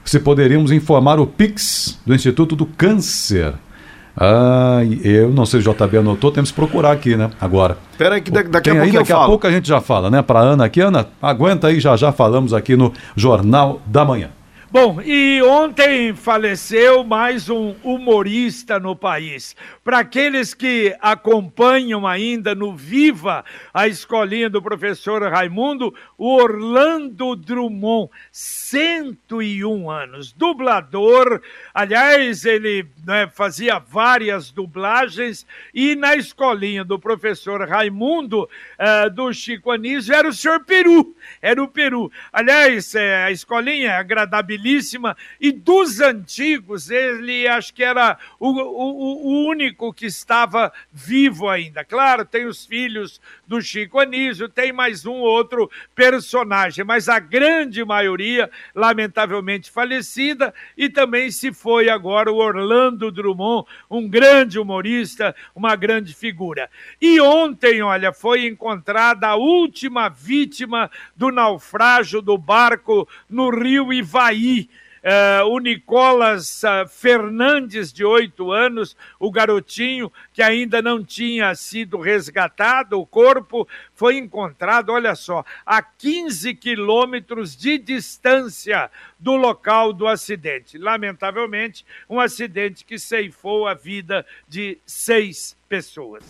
se 0.04 0.18
poderíamos 0.18 0.72
informar 0.72 1.20
o 1.20 1.26
Pix 1.26 2.00
do 2.06 2.14
Instituto 2.14 2.56
do 2.56 2.64
Câncer. 2.64 3.54
Ah, 4.16 4.80
eu 5.04 5.30
não 5.30 5.46
sei 5.46 5.62
se 5.62 5.68
o 5.68 5.72
JB 5.72 5.98
anotou, 5.98 6.32
temos 6.32 6.50
que 6.50 6.56
procurar 6.56 6.92
aqui, 6.92 7.16
né? 7.16 7.30
Agora. 7.40 7.78
Espera 7.92 8.16
aí 8.16 8.20
que 8.20 8.30
daqui, 8.30 8.50
daqui 8.50 8.70
a 8.70 8.74
pouco 8.74 8.92
Daqui 8.92 9.12
a 9.12 9.24
pouco 9.24 9.46
a 9.46 9.50
gente 9.50 9.68
já 9.68 9.80
fala, 9.80 10.10
né? 10.10 10.20
Para 10.20 10.40
Ana 10.40 10.64
aqui. 10.64 10.80
Ana, 10.80 11.06
aguenta 11.22 11.68
aí, 11.68 11.78
já 11.78 11.96
já 11.96 12.10
falamos 12.10 12.52
aqui 12.52 12.74
no 12.74 12.92
Jornal 13.14 13.80
da 13.86 14.04
Manhã. 14.04 14.30
Bom, 14.72 15.02
e 15.02 15.42
ontem 15.42 16.14
faleceu 16.14 17.02
mais 17.02 17.50
um 17.50 17.74
humorista 17.82 18.78
no 18.78 18.94
país. 18.94 19.56
Para 19.82 19.98
aqueles 19.98 20.54
que 20.54 20.96
acompanham 21.00 22.06
ainda 22.06 22.54
no 22.54 22.76
Viva 22.76 23.44
a 23.74 23.88
escolinha 23.88 24.48
do 24.48 24.62
professor 24.62 25.20
Raimundo, 25.28 25.92
o 26.16 26.36
Orlando 26.36 27.34
Drummond, 27.34 28.12
101 28.30 29.90
anos, 29.90 30.32
dublador. 30.32 31.42
Aliás, 31.74 32.44
ele 32.44 32.86
né, 33.04 33.26
fazia 33.26 33.80
várias 33.80 34.52
dublagens 34.52 35.44
e 35.74 35.96
na 35.96 36.14
escolinha 36.14 36.84
do 36.84 36.96
professor 36.96 37.68
Raimundo, 37.68 38.48
uh, 38.78 39.10
do 39.10 39.32
Chico 39.32 39.72
Anísio, 39.72 40.14
era 40.14 40.28
o 40.28 40.32
senhor 40.32 40.64
Peru. 40.64 41.12
Era 41.42 41.60
o 41.60 41.66
Peru. 41.66 42.08
Aliás, 42.32 42.94
é, 42.94 43.24
a 43.24 43.32
escolinha 43.32 43.90
é 43.90 43.96
agradável 43.96 44.59
E 45.40 45.52
dos 45.52 46.00
antigos, 46.00 46.90
ele 46.90 47.46
acho 47.46 47.72
que 47.72 47.82
era 47.82 48.18
o, 48.38 48.50
o, 48.50 49.26
o 49.26 49.48
único 49.48 49.92
que 49.92 50.06
estava 50.06 50.72
vivo 50.92 51.48
ainda. 51.48 51.84
Claro, 51.84 52.24
tem 52.24 52.46
os 52.46 52.66
filhos 52.66 53.20
do 53.46 53.60
Chico 53.60 53.98
Anísio, 53.98 54.48
tem 54.48 54.72
mais 54.72 55.06
um 55.06 55.14
outro 55.14 55.70
personagem, 55.94 56.84
mas 56.84 57.08
a 57.08 57.18
grande 57.18 57.84
maioria, 57.84 58.50
lamentavelmente 58.74 59.70
falecida, 59.70 60.54
e 60.76 60.88
também 60.88 61.30
se 61.30 61.52
foi 61.52 61.88
agora 61.88 62.30
o 62.30 62.36
Orlando 62.36 63.10
Drummond, 63.10 63.66
um 63.90 64.08
grande 64.08 64.58
humorista, 64.58 65.34
uma 65.54 65.74
grande 65.76 66.14
figura. 66.14 66.70
E 67.00 67.20
ontem, 67.20 67.82
olha, 67.82 68.12
foi 68.12 68.46
encontrada 68.46 69.28
a 69.28 69.36
última 69.36 70.08
vítima 70.08 70.90
do 71.16 71.30
naufrágio 71.30 72.22
do 72.22 72.36
barco 72.36 73.08
no 73.28 73.50
rio 73.50 73.92
Ivaí 73.92 74.49
Uh, 75.02 75.48
o 75.48 75.58
Nicolas 75.58 76.62
uh, 76.62 76.86
Fernandes, 76.86 77.90
de 77.90 78.04
oito 78.04 78.52
anos, 78.52 78.94
o 79.18 79.30
garotinho 79.30 80.12
que 80.30 80.42
ainda 80.42 80.82
não 80.82 81.02
tinha 81.02 81.54
sido 81.54 81.98
resgatado, 81.98 83.00
o 83.00 83.06
corpo 83.06 83.66
foi 83.94 84.18
encontrado, 84.18 84.92
olha 84.92 85.14
só, 85.14 85.42
a 85.64 85.82
15 85.82 86.54
quilômetros 86.54 87.56
de 87.56 87.78
distância 87.78 88.90
do 89.18 89.36
local 89.36 89.94
do 89.94 90.06
acidente. 90.06 90.76
Lamentavelmente, 90.76 91.86
um 92.08 92.20
acidente 92.20 92.84
que 92.84 92.98
ceifou 92.98 93.66
a 93.66 93.72
vida 93.72 94.26
de 94.46 94.78
seis 94.84 95.56
pessoas. 95.70 96.24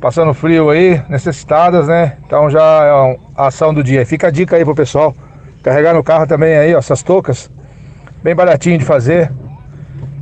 passando 0.00 0.34
frio 0.34 0.70
aí, 0.70 1.00
necessitadas, 1.08 1.86
né? 1.86 2.16
Então 2.26 2.50
já 2.50 2.60
é 2.60 3.18
a 3.36 3.46
ação 3.46 3.72
do 3.72 3.84
dia. 3.84 4.04
Fica 4.04 4.26
a 4.26 4.30
dica 4.30 4.56
aí 4.56 4.64
pro 4.64 4.74
pessoal. 4.74 5.14
Carregar 5.62 5.94
no 5.94 6.02
carro 6.02 6.26
também 6.26 6.56
aí, 6.56 6.74
ó, 6.74 6.78
essas 6.78 7.02
toucas. 7.02 7.48
Bem 8.22 8.34
baratinho 8.34 8.78
de 8.78 8.84
fazer. 8.84 9.30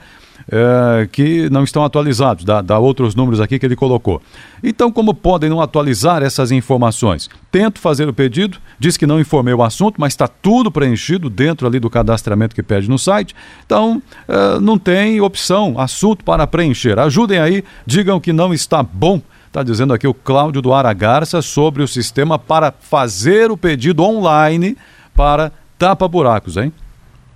é, 0.51 1.08
que 1.12 1.50
não 1.50 1.63
estão 1.63 1.84
atualizados, 1.84 2.46
dá, 2.46 2.62
dá, 2.62 2.77
outros 2.77 3.15
números 3.15 3.41
aqui 3.41 3.58
que 3.58 3.65
ele 3.65 3.75
colocou. 3.75 4.22
Então, 4.63 4.91
como 4.91 5.15
podem 5.15 5.50
não 5.50 5.60
atualizar 5.60 6.22
essas 6.22 6.51
informações? 6.51 7.27
Tento 7.51 7.79
fazer 7.79 8.08
o 8.08 8.13
pedido, 8.13 8.60
diz 8.77 8.98
que 8.98 9.08
não 9.08 9.20
informei 9.20 9.51
o 9.51 9.63
assunto, 9.63 9.96
mas 9.98 10.13
está 10.13 10.27
tudo 10.27 10.72
preenchido 10.72 11.27
dentro 11.27 11.65
ali 11.65 11.79
do 11.79 11.89
cadastramento 11.89 12.53
que 12.53 12.62
pede 12.62 12.88
no 12.88 13.00
site. 13.00 13.36
Então, 13.65 14.00
é, 14.27 14.60
não 14.60 14.77
tem 14.77 15.20
opção, 15.20 15.74
assunto 15.79 16.24
para 16.24 16.46
preencher. 16.46 17.00
Ajudem 17.00 17.39
aí, 17.39 17.63
digam 17.84 18.20
que 18.20 18.32
não 18.32 18.53
está 18.53 18.84
bom. 18.84 19.20
Está 19.48 19.63
dizendo 19.63 19.91
aqui 19.91 20.08
o 20.08 20.13
Cláudio 20.13 20.62
do 20.62 20.72
Aragarça 20.72 21.41
sobre 21.41 21.82
o 21.82 21.88
sistema 21.88 22.38
para 22.38 22.72
fazer 22.72 23.50
o 23.50 23.58
pedido 23.58 24.03
online 24.03 24.77
para 25.17 25.51
tapa-buracos, 25.77 26.57
hein? 26.57 26.74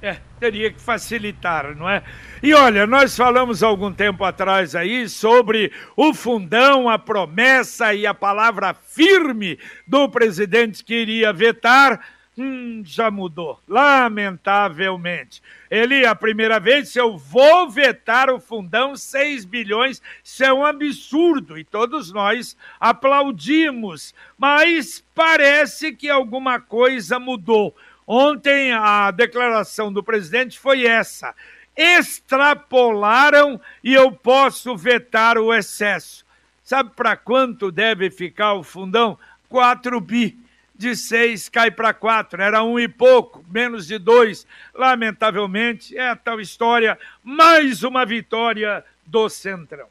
É, 0.01 0.17
teria 0.39 0.71
que 0.71 0.81
facilitar, 0.81 1.75
não 1.75 1.87
é? 1.87 2.01
E 2.41 2.55
olha, 2.55 2.87
nós 2.87 3.15
falamos 3.15 3.61
algum 3.61 3.93
tempo 3.93 4.23
atrás 4.23 4.75
aí 4.75 5.07
sobre 5.07 5.71
o 5.95 6.11
fundão, 6.11 6.89
a 6.89 6.97
promessa 6.97 7.93
e 7.93 8.07
a 8.07 8.13
palavra 8.13 8.73
firme 8.73 9.59
do 9.85 10.09
presidente 10.09 10.83
que 10.83 10.95
iria 10.95 11.31
vetar. 11.31 11.99
Hum, 12.35 12.81
já 12.83 13.11
mudou, 13.11 13.59
lamentavelmente. 13.67 15.43
Ele, 15.69 16.05
a 16.05 16.15
primeira 16.15 16.59
vez, 16.59 16.95
eu 16.95 17.17
vou 17.17 17.69
vetar 17.69 18.29
o 18.31 18.39
fundão 18.39 18.95
6 18.95 19.45
bilhões, 19.45 20.01
isso 20.23 20.43
é 20.43 20.51
um 20.51 20.65
absurdo 20.65 21.59
e 21.59 21.63
todos 21.63 22.11
nós 22.11 22.57
aplaudimos, 22.79 24.15
mas 24.37 25.03
parece 25.13 25.91
que 25.91 26.09
alguma 26.09 26.59
coisa 26.59 27.19
mudou. 27.19 27.75
Ontem 28.13 28.73
a 28.73 29.09
declaração 29.09 29.89
do 29.89 30.03
presidente 30.03 30.59
foi 30.59 30.85
essa: 30.85 31.33
extrapolaram 31.77 33.57
e 33.81 33.93
eu 33.93 34.11
posso 34.11 34.75
vetar 34.75 35.37
o 35.37 35.53
excesso. 35.53 36.25
Sabe 36.61 36.91
para 36.93 37.15
quanto 37.15 37.71
deve 37.71 38.11
ficar 38.11 38.55
o 38.55 38.63
fundão? 38.63 39.17
4 39.47 39.97
bi. 40.01 40.37
De 40.75 40.93
6 40.93 41.47
cai 41.47 41.71
para 41.71 41.93
4, 41.93 42.41
era 42.41 42.61
um 42.61 42.77
e 42.77 42.89
pouco, 42.89 43.45
menos 43.49 43.87
de 43.87 43.97
dois. 43.97 44.45
Lamentavelmente, 44.75 45.97
é 45.97 46.09
a 46.09 46.15
tal 46.15 46.41
história, 46.41 46.99
mais 47.23 47.81
uma 47.81 48.05
vitória 48.05 48.83
do 49.05 49.27
Centrão. 49.29 49.85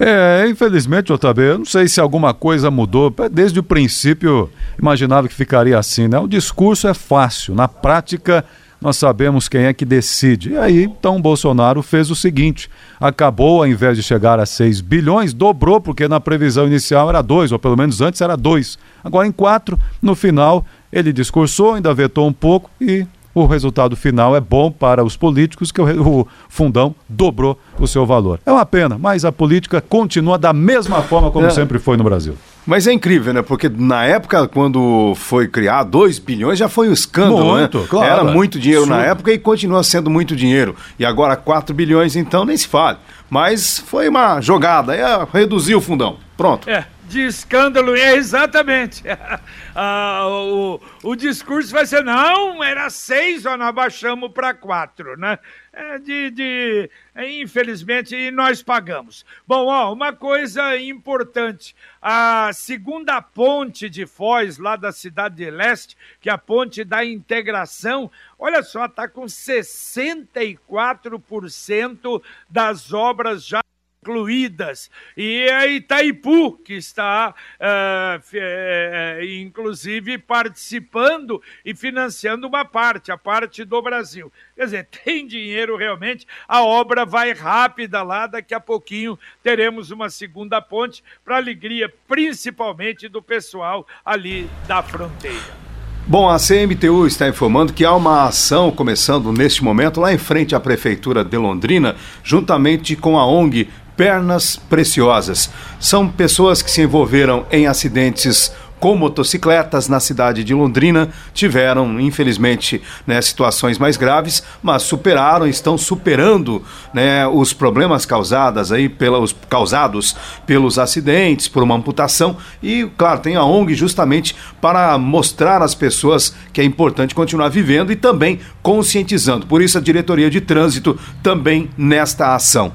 É, 0.00 0.46
infelizmente, 0.48 1.12
JB, 1.12 1.42
eu 1.42 1.58
não 1.58 1.64
sei 1.64 1.88
se 1.88 2.00
alguma 2.00 2.32
coisa 2.32 2.70
mudou. 2.70 3.14
Desde 3.30 3.58
o 3.60 3.62
princípio, 3.62 4.50
imaginava 4.78 5.28
que 5.28 5.34
ficaria 5.34 5.78
assim, 5.78 6.08
né? 6.08 6.18
O 6.18 6.26
discurso 6.26 6.88
é 6.88 6.94
fácil, 6.94 7.54
na 7.54 7.68
prática 7.68 8.44
nós 8.82 8.96
sabemos 8.96 9.48
quem 9.48 9.62
é 9.62 9.72
que 9.72 9.84
decide. 9.84 10.50
E 10.50 10.58
aí, 10.58 10.82
então, 10.82 11.22
Bolsonaro 11.22 11.82
fez 11.82 12.10
o 12.10 12.16
seguinte: 12.16 12.68
acabou, 12.98 13.60
ao 13.60 13.66
invés 13.66 13.96
de 13.96 14.02
chegar 14.02 14.40
a 14.40 14.44
6 14.44 14.80
bilhões, 14.80 15.32
dobrou, 15.32 15.80
porque 15.80 16.08
na 16.08 16.18
previsão 16.18 16.66
inicial 16.66 17.08
era 17.08 17.22
2, 17.22 17.52
ou 17.52 17.58
pelo 17.60 17.76
menos 17.76 18.00
antes 18.00 18.20
era 18.20 18.36
2. 18.36 18.76
Agora 19.04 19.26
em 19.26 19.32
4, 19.32 19.78
no 20.02 20.16
final, 20.16 20.66
ele 20.92 21.12
discursou, 21.12 21.74
ainda 21.74 21.94
vetou 21.94 22.26
um 22.26 22.32
pouco 22.32 22.68
e 22.80 23.06
o 23.34 23.46
resultado 23.46 23.96
final 23.96 24.36
é 24.36 24.40
bom 24.40 24.70
para 24.70 25.04
os 25.04 25.16
políticos, 25.16 25.72
que 25.72 25.80
o, 25.80 26.20
o, 26.20 26.28
fundão 26.48 26.94
dobrou 27.08 27.58
o 27.78 27.86
seu 27.86 28.04
valor. 28.04 28.40
É 28.44 28.52
uma 28.52 28.66
pena, 28.66 28.98
mas 28.98 29.24
a 29.24 29.32
política 29.32 29.80
continua 29.80 30.38
da 30.38 30.52
mesma 30.52 31.02
forma 31.02 31.30
como 31.30 31.46
é. 31.46 31.50
sempre 31.50 31.78
foi 31.78 31.96
no 31.96 32.04
Brasil. 32.04 32.34
Mas 32.66 32.86
é 32.86 32.92
incrível, 32.92 33.32
né? 33.32 33.42
Porque 33.42 33.68
na 33.68 34.04
época, 34.04 34.46
quando 34.46 35.14
foi 35.16 35.48
criar 35.48 35.82
2 35.82 36.18
bilhões, 36.20 36.58
já 36.58 36.68
foi 36.68 36.88
um 36.88 36.92
escândalo, 36.92 37.44
muito, 37.44 37.80
né? 37.80 37.86
Claro, 37.88 38.06
Era 38.06 38.24
muito 38.24 38.58
dinheiro 38.58 38.84
Sim. 38.84 38.90
na 38.90 39.02
época 39.02 39.32
e 39.32 39.38
continua 39.38 39.82
sendo 39.82 40.08
muito 40.08 40.36
dinheiro. 40.36 40.76
E 40.98 41.04
agora 41.04 41.34
4 41.34 41.74
bilhões, 41.74 42.14
então 42.14 42.44
nem 42.44 42.56
se 42.56 42.68
fale. 42.68 42.98
Mas 43.28 43.78
foi 43.78 44.08
uma 44.08 44.40
jogada, 44.40 44.94
é, 44.94 45.26
reduziu 45.32 45.78
o 45.78 45.80
fundão. 45.80 46.18
Pronto. 46.36 46.68
É 46.70 46.86
de 47.12 47.20
escândalo, 47.20 47.94
é 47.94 48.14
exatamente. 48.14 49.04
ah, 49.76 50.26
o, 50.26 50.80
o 51.02 51.14
discurso 51.14 51.70
vai 51.70 51.84
ser: 51.84 52.02
não, 52.02 52.64
era 52.64 52.88
seis, 52.88 53.44
ó, 53.44 53.54
nós 53.56 53.74
baixamos 53.74 54.32
para 54.32 54.54
quatro, 54.54 55.18
né? 55.18 55.38
É 55.74 55.98
de, 55.98 56.30
de 56.30 56.90
é, 57.14 57.30
infelizmente, 57.40 58.30
nós 58.30 58.62
pagamos. 58.62 59.26
Bom, 59.46 59.66
ó, 59.66 59.92
uma 59.92 60.14
coisa 60.14 60.78
importante: 60.78 61.76
a 62.00 62.50
segunda 62.54 63.20
ponte 63.20 63.90
de 63.90 64.06
Foz, 64.06 64.56
lá 64.58 64.76
da 64.76 64.90
cidade 64.90 65.36
de 65.36 65.50
Leste, 65.50 65.94
que 66.20 66.30
é 66.30 66.32
a 66.32 66.38
ponte 66.38 66.82
da 66.82 67.04
integração, 67.04 68.10
olha 68.38 68.62
só, 68.62 68.86
está 68.86 69.06
com 69.06 69.26
64% 69.26 72.22
das 72.48 72.90
obras 72.92 73.46
já 73.46 73.62
incluídas. 74.02 74.90
E 75.16 75.48
a 75.48 75.66
Itaipu, 75.66 76.58
que 76.58 76.74
está, 76.74 77.32
uh, 77.60 79.24
inclusive, 79.24 80.18
participando 80.18 81.40
e 81.64 81.72
financiando 81.74 82.48
uma 82.48 82.64
parte, 82.64 83.12
a 83.12 83.16
parte 83.16 83.64
do 83.64 83.80
Brasil. 83.80 84.30
Quer 84.56 84.64
dizer, 84.64 84.88
tem 85.04 85.26
dinheiro 85.26 85.76
realmente, 85.76 86.26
a 86.48 86.62
obra 86.62 87.06
vai 87.06 87.32
rápida 87.32 88.02
lá, 88.02 88.26
daqui 88.26 88.52
a 88.52 88.60
pouquinho 88.60 89.16
teremos 89.42 89.92
uma 89.92 90.10
segunda 90.10 90.60
ponte 90.60 91.04
para 91.24 91.36
alegria, 91.36 91.92
principalmente 92.08 93.08
do 93.08 93.22
pessoal 93.22 93.86
ali 94.04 94.50
da 94.66 94.82
fronteira. 94.82 95.62
Bom, 96.04 96.28
a 96.28 96.36
CMTU 96.36 97.06
está 97.06 97.28
informando 97.28 97.72
que 97.72 97.84
há 97.84 97.94
uma 97.94 98.26
ação 98.26 98.72
começando 98.72 99.32
neste 99.32 99.62
momento 99.62 100.00
lá 100.00 100.12
em 100.12 100.18
frente 100.18 100.52
à 100.52 100.58
Prefeitura 100.58 101.24
de 101.24 101.36
Londrina, 101.36 101.94
juntamente 102.24 102.96
com 102.96 103.16
a 103.16 103.24
ONG 103.24 103.70
Pernas 103.96 104.56
Preciosas. 104.56 105.50
São 105.78 106.08
pessoas 106.08 106.62
que 106.62 106.70
se 106.70 106.82
envolveram 106.82 107.46
em 107.50 107.66
acidentes 107.66 108.52
com 108.82 108.96
motocicletas 108.96 109.86
na 109.86 110.00
cidade 110.00 110.42
de 110.42 110.52
Londrina, 110.52 111.08
tiveram, 111.32 112.00
infelizmente, 112.00 112.82
né, 113.06 113.22
situações 113.22 113.78
mais 113.78 113.96
graves, 113.96 114.42
mas 114.60 114.82
superaram, 114.82 115.46
estão 115.46 115.78
superando 115.78 116.60
né, 116.92 117.24
os 117.28 117.52
problemas 117.52 118.04
causados, 118.04 118.72
aí 118.72 118.88
pelos, 118.88 119.32
causados 119.48 120.16
pelos 120.48 120.80
acidentes, 120.80 121.46
por 121.46 121.62
uma 121.62 121.76
amputação. 121.76 122.36
E, 122.60 122.90
claro, 122.98 123.20
tem 123.20 123.36
a 123.36 123.44
ONG 123.44 123.72
justamente 123.72 124.34
para 124.60 124.98
mostrar 124.98 125.62
às 125.62 125.76
pessoas 125.76 126.34
que 126.52 126.60
é 126.60 126.64
importante 126.64 127.14
continuar 127.14 127.50
vivendo 127.50 127.92
e 127.92 127.96
também 127.96 128.40
conscientizando. 128.64 129.46
Por 129.46 129.62
isso, 129.62 129.78
a 129.78 129.80
diretoria 129.80 130.28
de 130.28 130.40
trânsito 130.40 130.98
também 131.22 131.70
nesta 131.78 132.34
ação. 132.34 132.72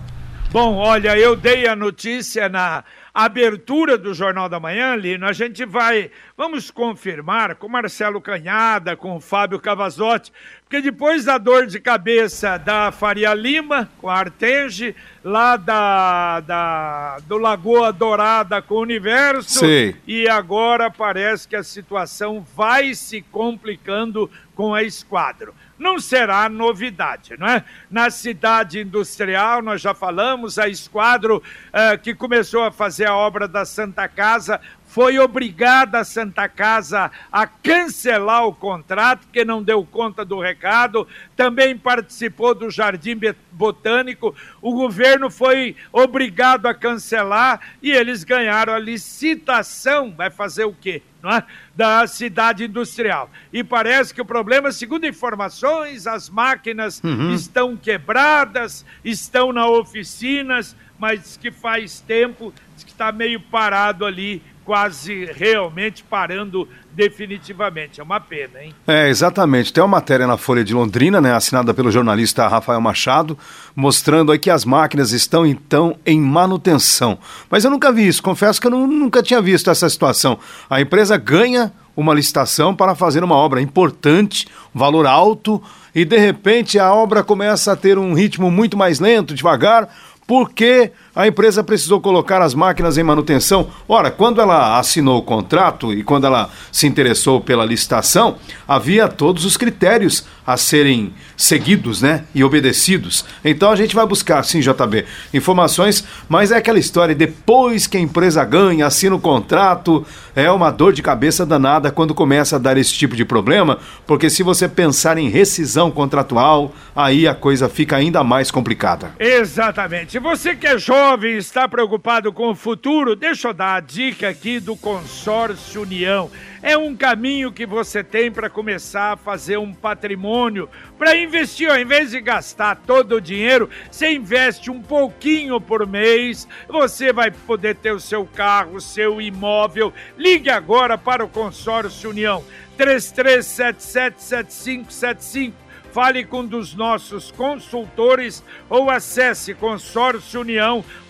Bom, 0.50 0.78
olha, 0.78 1.18
eu 1.18 1.36
dei 1.36 1.68
a 1.68 1.76
notícia 1.76 2.48
na 2.48 2.82
abertura 3.14 3.98
do 3.98 4.14
Jornal 4.14 4.48
da 4.48 4.62
Manhã, 4.62 4.96
Lino. 4.96 5.28
A 5.28 5.34
gente 5.34 5.66
vai, 5.66 6.10
vamos 6.38 6.72
confirmar 6.72 7.56
com 7.56 7.68
Marcelo 7.68 8.22
Canhada, 8.22 8.96
com 8.96 9.18
o 9.18 9.20
Fábio 9.20 9.60
Cavazotti, 9.60 10.32
porque 10.64 10.80
depois 10.80 11.26
da 11.26 11.38
dor 11.38 11.68
de 11.68 11.82
cabeça 11.82 12.58
da 12.58 12.94
Faria 12.94 13.34
Lima, 13.34 13.90
com 13.98 14.10
a 14.10 14.16
Artege, 14.16 14.96
lá 15.22 15.58
da, 15.58 16.40
da 16.40 17.18
do 17.28 17.38
Lagoa 17.38 17.92
Dourada 17.92 18.62
com 18.62 18.76
o 18.76 18.82
Universo, 18.82 19.60
Sim. 19.60 19.96
e 20.08 20.30
agora 20.30 20.90
parece 20.90 21.46
que 21.46 21.58
a 21.58 21.64
situação 21.64 22.46
vai 22.56 22.94
se 22.94 23.22
complicando 23.22 24.32
com 24.56 24.74
a 24.74 24.82
Esquadro 24.82 25.54
não 25.78 26.00
será 26.00 26.50
novidade, 26.50 27.36
não 27.38 27.48
é? 27.48 27.64
Na 27.90 28.10
cidade 28.10 28.80
industrial, 28.80 29.62
nós 29.62 29.82
já 29.82 29.94
falamos, 29.94 30.58
a 30.58 30.68
Esquadro, 30.68 31.38
uh, 31.38 31.98
que 32.02 32.16
começou 32.16 32.64
a 32.64 32.72
fazer 32.72 33.06
a 33.06 33.16
obra 33.16 33.48
da 33.48 33.66
Santa 33.66 34.08
Casa, 34.08 34.60
foi 34.88 35.20
obrigada 35.20 36.00
a 36.00 36.04
Santa 36.04 36.48
Casa 36.48 37.12
a 37.32 37.46
cancelar 37.46 38.48
o 38.48 38.54
contrato, 38.54 39.26
porque 39.26 39.44
não 39.44 39.62
deu 39.62 39.86
conta 39.86 40.24
do 40.24 40.40
recado, 40.40 41.06
também 41.36 41.78
participou 41.78 42.56
do 42.56 42.70
Jardim 42.70 43.20
Botânico, 43.52 44.34
o 44.62 44.74
governo 44.74 45.30
foi 45.30 45.76
obrigado 45.92 46.66
a 46.68 46.74
cancelar 46.74 47.60
e 47.82 47.92
eles 47.92 48.24
ganharam 48.24 48.74
a 48.74 48.80
licitação. 48.80 50.12
Vai 50.16 50.32
fazer 50.32 50.64
o 50.64 50.74
quê? 50.74 51.02
É? 51.24 51.44
Da 51.76 52.08
cidade 52.08 52.64
industrial. 52.64 53.30
E 53.52 53.64
parece 53.64 54.14
que 54.14 54.22
o 54.22 54.26
problema, 54.26 54.72
segundo 54.72 55.06
informações, 55.06 56.08
as 56.08 56.30
máquinas 56.30 57.02
uhum. 57.04 57.34
estão 57.34 57.76
quebradas, 57.76 58.86
estão 59.04 59.52
na 59.52 59.68
oficinas, 59.68 60.76
mas 60.98 61.36
que 61.36 61.52
faz 61.52 62.00
tempo 62.00 62.54
que 62.84 62.92
está 62.92 63.12
meio 63.12 63.42
parado 63.42 64.06
ali 64.06 64.42
quase 64.68 65.24
realmente 65.34 66.04
parando 66.04 66.68
definitivamente. 66.94 68.02
É 68.02 68.04
uma 68.04 68.20
pena, 68.20 68.62
hein? 68.62 68.76
É, 68.86 69.08
exatamente. 69.08 69.72
Tem 69.72 69.82
uma 69.82 69.88
matéria 69.88 70.28
na 70.28 70.36
Folha 70.36 70.62
de 70.62 70.74
Londrina, 70.74 71.22
né, 71.22 71.34
assinada 71.34 71.74
pelo 71.74 71.90
jornalista 71.90 72.46
Rafael 72.50 72.82
Machado, 72.82 73.38
mostrando 73.74 74.30
aí 74.30 74.38
que 74.38 74.50
as 74.50 74.66
máquinas 74.66 75.14
estão 75.14 75.46
então 75.46 75.98
em 76.06 76.20
manutenção. 76.20 77.18
Mas 77.50 77.64
eu 77.64 77.72
nunca 77.72 77.94
vi 77.94 78.10
isso, 78.10 78.22
confesso 78.22 78.60
que 78.60 78.68
eu 78.68 78.72
nunca 78.72 79.24
tinha 79.24 79.42
visto 79.42 79.72
essa 79.72 79.90
situação. 79.90 80.38
A 80.70 80.82
empresa 80.82 81.16
ganha 81.16 81.72
uma 81.96 82.14
licitação 82.14 82.76
para 82.76 82.94
fazer 82.94 83.24
uma 83.24 83.36
obra 83.36 83.62
importante, 83.62 84.50
valor 84.74 85.08
alto, 85.08 85.64
e 85.96 86.04
de 86.04 86.18
repente 86.18 86.78
a 86.78 86.94
obra 86.94 87.24
começa 87.24 87.72
a 87.72 87.76
ter 87.78 87.98
um 87.98 88.14
ritmo 88.14 88.52
muito 88.52 88.76
mais 88.76 89.00
lento, 89.00 89.34
devagar, 89.34 89.88
porque 90.28 90.92
a 91.18 91.26
empresa 91.26 91.64
precisou 91.64 92.00
colocar 92.00 92.44
as 92.44 92.54
máquinas 92.54 92.96
em 92.96 93.02
manutenção. 93.02 93.70
Ora, 93.88 94.12
quando 94.12 94.40
ela 94.40 94.78
assinou 94.78 95.18
o 95.18 95.24
contrato 95.24 95.92
e 95.92 96.04
quando 96.04 96.28
ela 96.28 96.48
se 96.72 96.86
interessou 96.86 97.42
pela 97.42 97.66
licitação, 97.66 98.36
havia 98.68 99.08
todos 99.08 99.44
os 99.44 99.58
critérios 99.58 100.24
a 100.46 100.56
serem 100.56 101.12
seguidos, 101.36 102.04
né, 102.04 102.24
e 102.36 102.44
obedecidos. 102.44 103.26
Então 103.44 103.72
a 103.72 103.76
gente 103.76 103.96
vai 103.96 104.06
buscar, 104.06 104.44
sim, 104.44 104.60
JB, 104.60 105.06
informações, 105.34 106.04
mas 106.30 106.52
é 106.52 106.58
aquela 106.58 106.80
história, 106.80 107.16
depois 107.16 107.88
que 107.88 107.98
a 107.98 108.00
empresa 108.00 108.46
ganha, 108.46 108.86
assina 108.86 109.16
o 109.16 109.20
contrato, 109.20 110.06
é 110.36 110.50
uma 110.52 110.70
dor 110.70 110.94
de 110.94 111.02
cabeça 111.02 111.46
danada 111.46 111.92
quando 111.92 112.14
começa 112.14 112.56
a 112.56 112.60
dar 112.60 112.78
esse 112.78 112.94
tipo 112.94 113.16
de 113.16 113.26
problema, 113.26 113.80
porque 114.06 114.30
se 114.30 114.44
você 114.44 114.68
pensar 114.68 115.18
em 115.18 115.30
rescisão 115.30 115.90
contratual, 115.90 116.74
aí 116.96 117.28
a 117.28 117.34
coisa 117.34 117.68
fica 117.68 117.96
ainda 117.96 118.24
mais 118.24 118.52
complicada. 118.52 119.14
Exatamente. 119.20 120.20
Você 120.20 120.56
que 120.56 120.68
é 120.68 120.78
jovem, 120.78 121.07
jovem 121.08 121.38
está 121.38 121.70
preocupado 121.70 122.34
com 122.34 122.50
o 122.50 122.56
futuro, 122.56 123.16
deixa 123.16 123.48
eu 123.48 123.54
dar 123.54 123.76
a 123.76 123.80
dica 123.80 124.28
aqui 124.28 124.60
do 124.60 124.76
Consórcio 124.76 125.84
União. 125.84 126.30
É 126.62 126.78
um 126.78 126.98
caminho 126.98 127.50
que 127.50 127.66
você 127.66 128.04
tem 128.04 128.30
para 128.30 128.50
começar 128.50 129.14
a 129.14 129.18
fazer 129.18 129.58
um 129.58 129.74
patrimônio, 129.74 130.70
para 130.98 131.16
investir, 131.16 131.70
ao 131.70 131.80
invés 131.80 132.12
de 132.12 132.20
gastar 132.20 132.76
todo 132.86 133.16
o 133.16 133.22
dinheiro, 133.22 133.70
você 133.90 134.12
investe 134.12 134.70
um 134.70 134.82
pouquinho 134.82 135.62
por 135.62 135.88
mês, 135.88 136.46
você 136.68 137.14
vai 137.14 137.32
poder 137.32 137.76
ter 137.76 137.94
o 137.94 138.02
seu 138.02 138.26
carro, 138.26 138.76
o 138.76 138.82
seu 138.82 139.22
imóvel. 139.22 139.94
Ligue 140.18 140.50
agora 140.50 140.98
para 140.98 141.24
o 141.24 141.30
Consórcio 141.30 142.10
União 142.10 142.44
33777575 142.78 145.67
fale 145.92 146.26
com 146.26 146.40
um 146.40 146.46
dos 146.46 146.76
nossos 146.76 147.32
consultores 147.32 148.44
ou 148.70 148.90
acesse 148.90 149.54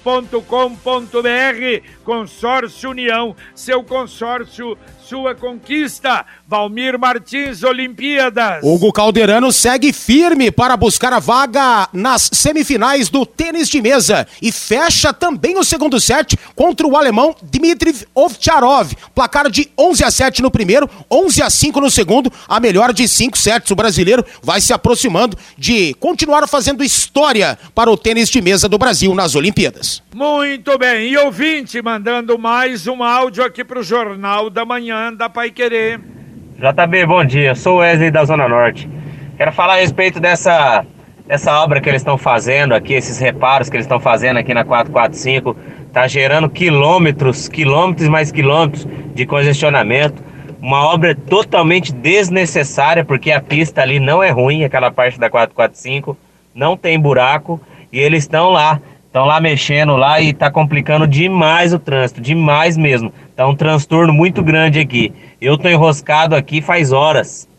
consórciounião.com.br 0.07 1.83
Consórcio 2.05 2.91
União, 2.91 3.35
seu 3.53 3.83
consórcio 3.83 4.77
sua 5.07 5.33
conquista. 5.33 6.25
Valmir 6.45 6.99
Martins, 6.99 7.63
Olimpíadas. 7.63 8.61
Hugo 8.61 8.91
Calderano 8.91 9.51
segue 9.53 9.93
firme 9.93 10.51
para 10.51 10.75
buscar 10.75 11.13
a 11.13 11.19
vaga 11.19 11.87
nas 11.93 12.29
semifinais 12.33 13.09
do 13.09 13.25
tênis 13.25 13.69
de 13.69 13.81
mesa 13.81 14.27
e 14.41 14.51
fecha 14.51 15.13
também 15.13 15.57
o 15.57 15.63
segundo 15.63 15.99
set 15.99 16.37
contra 16.55 16.85
o 16.85 16.97
alemão 16.97 17.35
Dmitry 17.41 18.05
Ovtcharov. 18.13 18.93
Placar 19.15 19.49
de 19.49 19.69
11 19.77 20.03
a 20.03 20.11
7 20.11 20.41
no 20.41 20.51
primeiro, 20.51 20.89
11 21.09 21.41
a 21.41 21.49
5 21.49 21.79
no 21.79 21.89
segundo, 21.89 22.31
a 22.47 22.59
melhor 22.59 22.91
de 22.93 23.07
cinco 23.07 23.37
sets. 23.37 23.71
O 23.71 23.75
brasileiro 23.75 24.25
vai 24.41 24.59
se 24.59 24.73
aproximando 24.73 25.37
de 25.57 25.93
continuar 25.95 26.47
fazendo 26.47 26.83
história 26.83 27.57
para 27.73 27.91
o 27.91 27.97
tênis 27.97 28.29
de 28.29 28.41
mesa 28.41 28.67
do 28.67 28.77
Brasil 28.77 29.13
nas 29.15 29.35
Olimpíadas. 29.35 29.96
Muito 30.13 30.77
bem. 30.77 31.09
E 31.09 31.17
ouvinte 31.17 31.81
mandando 31.81 32.37
mais 32.37 32.87
um 32.87 33.03
áudio 33.03 33.43
aqui 33.43 33.63
para 33.63 33.79
o 33.79 33.83
Jornal 33.83 34.49
da 34.49 34.65
Manhã 34.65 35.13
da 35.13 35.29
Pai 35.29 35.51
Querer. 35.51 35.99
JB, 36.57 37.05
bom 37.05 37.23
dia. 37.23 37.53
Sou 37.55 37.77
Wesley 37.77 38.09
da 38.09 38.25
Zona 38.25 38.47
Norte. 38.47 38.89
Quero 39.37 39.51
falar 39.51 39.75
a 39.75 39.77
respeito 39.77 40.19
dessa, 40.19 40.85
dessa 41.27 41.61
obra 41.61 41.79
que 41.79 41.87
eles 41.87 42.01
estão 42.01 42.17
fazendo 42.17 42.73
aqui, 42.73 42.93
esses 42.93 43.19
reparos 43.19 43.69
que 43.69 43.75
eles 43.75 43.85
estão 43.85 43.99
fazendo 43.99 44.37
aqui 44.37 44.53
na 44.53 44.65
445. 44.65 45.55
Tá 45.93 46.07
gerando 46.07 46.49
quilômetros, 46.49 47.47
quilômetros 47.47 48.07
mais 48.09 48.31
quilômetros 48.31 48.87
de 49.13 49.25
congestionamento. 49.25 50.23
Uma 50.59 50.83
obra 50.85 51.13
totalmente 51.13 51.93
desnecessária, 51.93 53.05
porque 53.05 53.31
a 53.31 53.39
pista 53.39 53.81
ali 53.81 53.99
não 53.99 54.23
é 54.23 54.31
ruim, 54.31 54.63
aquela 54.63 54.89
parte 54.89 55.19
da 55.19 55.29
445, 55.29 56.17
não 56.55 56.75
tem 56.75 56.99
buraco, 56.99 57.61
e 57.93 57.99
eles 57.99 58.23
estão 58.23 58.49
lá 58.49 58.81
estão 59.17 59.25
lá 59.25 59.41
mexendo 59.41 59.95
lá 59.95 60.21
e 60.21 60.29
está 60.29 60.51
complicando 60.51 61.07
demais 61.07 61.73
o 61.73 61.79
trânsito, 61.79 62.21
demais 62.21 62.77
mesmo. 62.77 63.11
Tá 63.35 63.47
um 63.47 63.55
transtorno 63.55 64.13
muito 64.13 64.43
grande 64.43 64.79
aqui. 64.79 65.11
Eu 65.41 65.55
estou 65.55 65.71
enroscado 65.71 66.35
aqui 66.35 66.61
faz 66.61 66.91
horas. 66.91 67.49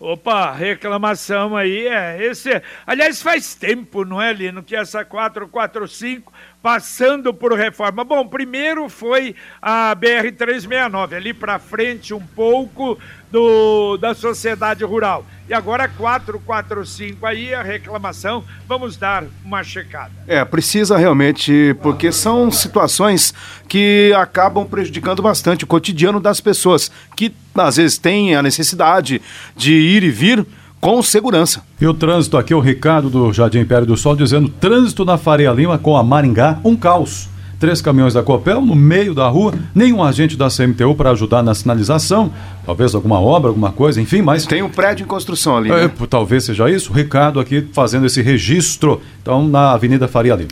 Opa, 0.00 0.50
reclamação 0.50 1.54
aí 1.54 1.86
é 1.86 2.24
esse. 2.24 2.62
Aliás, 2.86 3.22
faz 3.22 3.54
tempo, 3.54 4.04
não 4.04 4.20
é, 4.20 4.32
Lino, 4.32 4.62
que 4.62 4.74
essa 4.74 5.04
445 5.04 6.32
passando 6.62 7.34
por 7.34 7.52
reforma. 7.52 8.02
Bom, 8.02 8.26
primeiro 8.26 8.88
foi 8.88 9.36
a 9.60 9.94
BR 9.94 10.32
369, 10.36 11.14
ali 11.14 11.34
para 11.34 11.58
frente 11.58 12.14
um 12.14 12.26
pouco 12.26 12.98
do 13.30 13.96
da 13.98 14.14
sociedade 14.14 14.82
rural. 14.82 15.24
E 15.52 15.54
agora 15.54 15.86
445 15.86 17.26
aí 17.26 17.52
a 17.52 17.62
reclamação, 17.62 18.42
vamos 18.66 18.96
dar 18.96 19.22
uma 19.44 19.62
checada. 19.62 20.10
É, 20.26 20.42
precisa 20.46 20.96
realmente, 20.96 21.76
porque 21.82 22.10
são 22.10 22.50
situações 22.50 23.34
que 23.68 24.14
acabam 24.16 24.64
prejudicando 24.64 25.20
bastante 25.20 25.64
o 25.64 25.66
cotidiano 25.66 26.20
das 26.20 26.40
pessoas, 26.40 26.90
que 27.14 27.34
às 27.54 27.76
vezes 27.76 27.98
têm 27.98 28.34
a 28.34 28.42
necessidade 28.42 29.20
de 29.54 29.74
ir 29.74 30.02
e 30.02 30.10
vir 30.10 30.46
com 30.80 31.02
segurança. 31.02 31.62
E 31.78 31.86
o 31.86 31.92
trânsito 31.92 32.38
aqui, 32.38 32.54
o 32.54 32.58
Ricardo 32.58 33.10
do 33.10 33.30
Jardim 33.30 33.58
Império 33.58 33.84
do 33.84 33.94
Sol 33.94 34.16
dizendo: 34.16 34.48
trânsito 34.48 35.04
na 35.04 35.18
Faria 35.18 35.52
Lima 35.52 35.76
com 35.76 35.98
a 35.98 36.02
Maringá, 36.02 36.60
um 36.64 36.74
caos 36.74 37.28
três 37.62 37.80
caminhões 37.80 38.12
da 38.12 38.24
Copel 38.24 38.60
no 38.60 38.74
meio 38.74 39.14
da 39.14 39.28
rua, 39.28 39.54
nenhum 39.72 40.02
agente 40.02 40.36
da 40.36 40.48
CMTU 40.48 40.96
para 40.96 41.10
ajudar 41.12 41.44
na 41.44 41.54
sinalização, 41.54 42.32
talvez 42.66 42.92
alguma 42.92 43.20
obra, 43.20 43.50
alguma 43.50 43.70
coisa, 43.70 44.00
enfim, 44.00 44.20
mas. 44.20 44.44
Tem 44.44 44.64
um 44.64 44.68
prédio 44.68 45.04
em 45.04 45.06
construção 45.06 45.56
ali. 45.56 45.70
É, 45.70 45.86
né? 45.86 45.92
talvez 46.10 46.42
seja 46.42 46.68
isso. 46.68 46.90
O 46.90 46.92
Ricardo 46.92 47.38
aqui 47.38 47.68
fazendo 47.72 48.04
esse 48.04 48.20
registro, 48.20 49.00
então, 49.22 49.46
na 49.46 49.70
Avenida 49.70 50.08
Faria 50.08 50.34
Lima. 50.34 50.50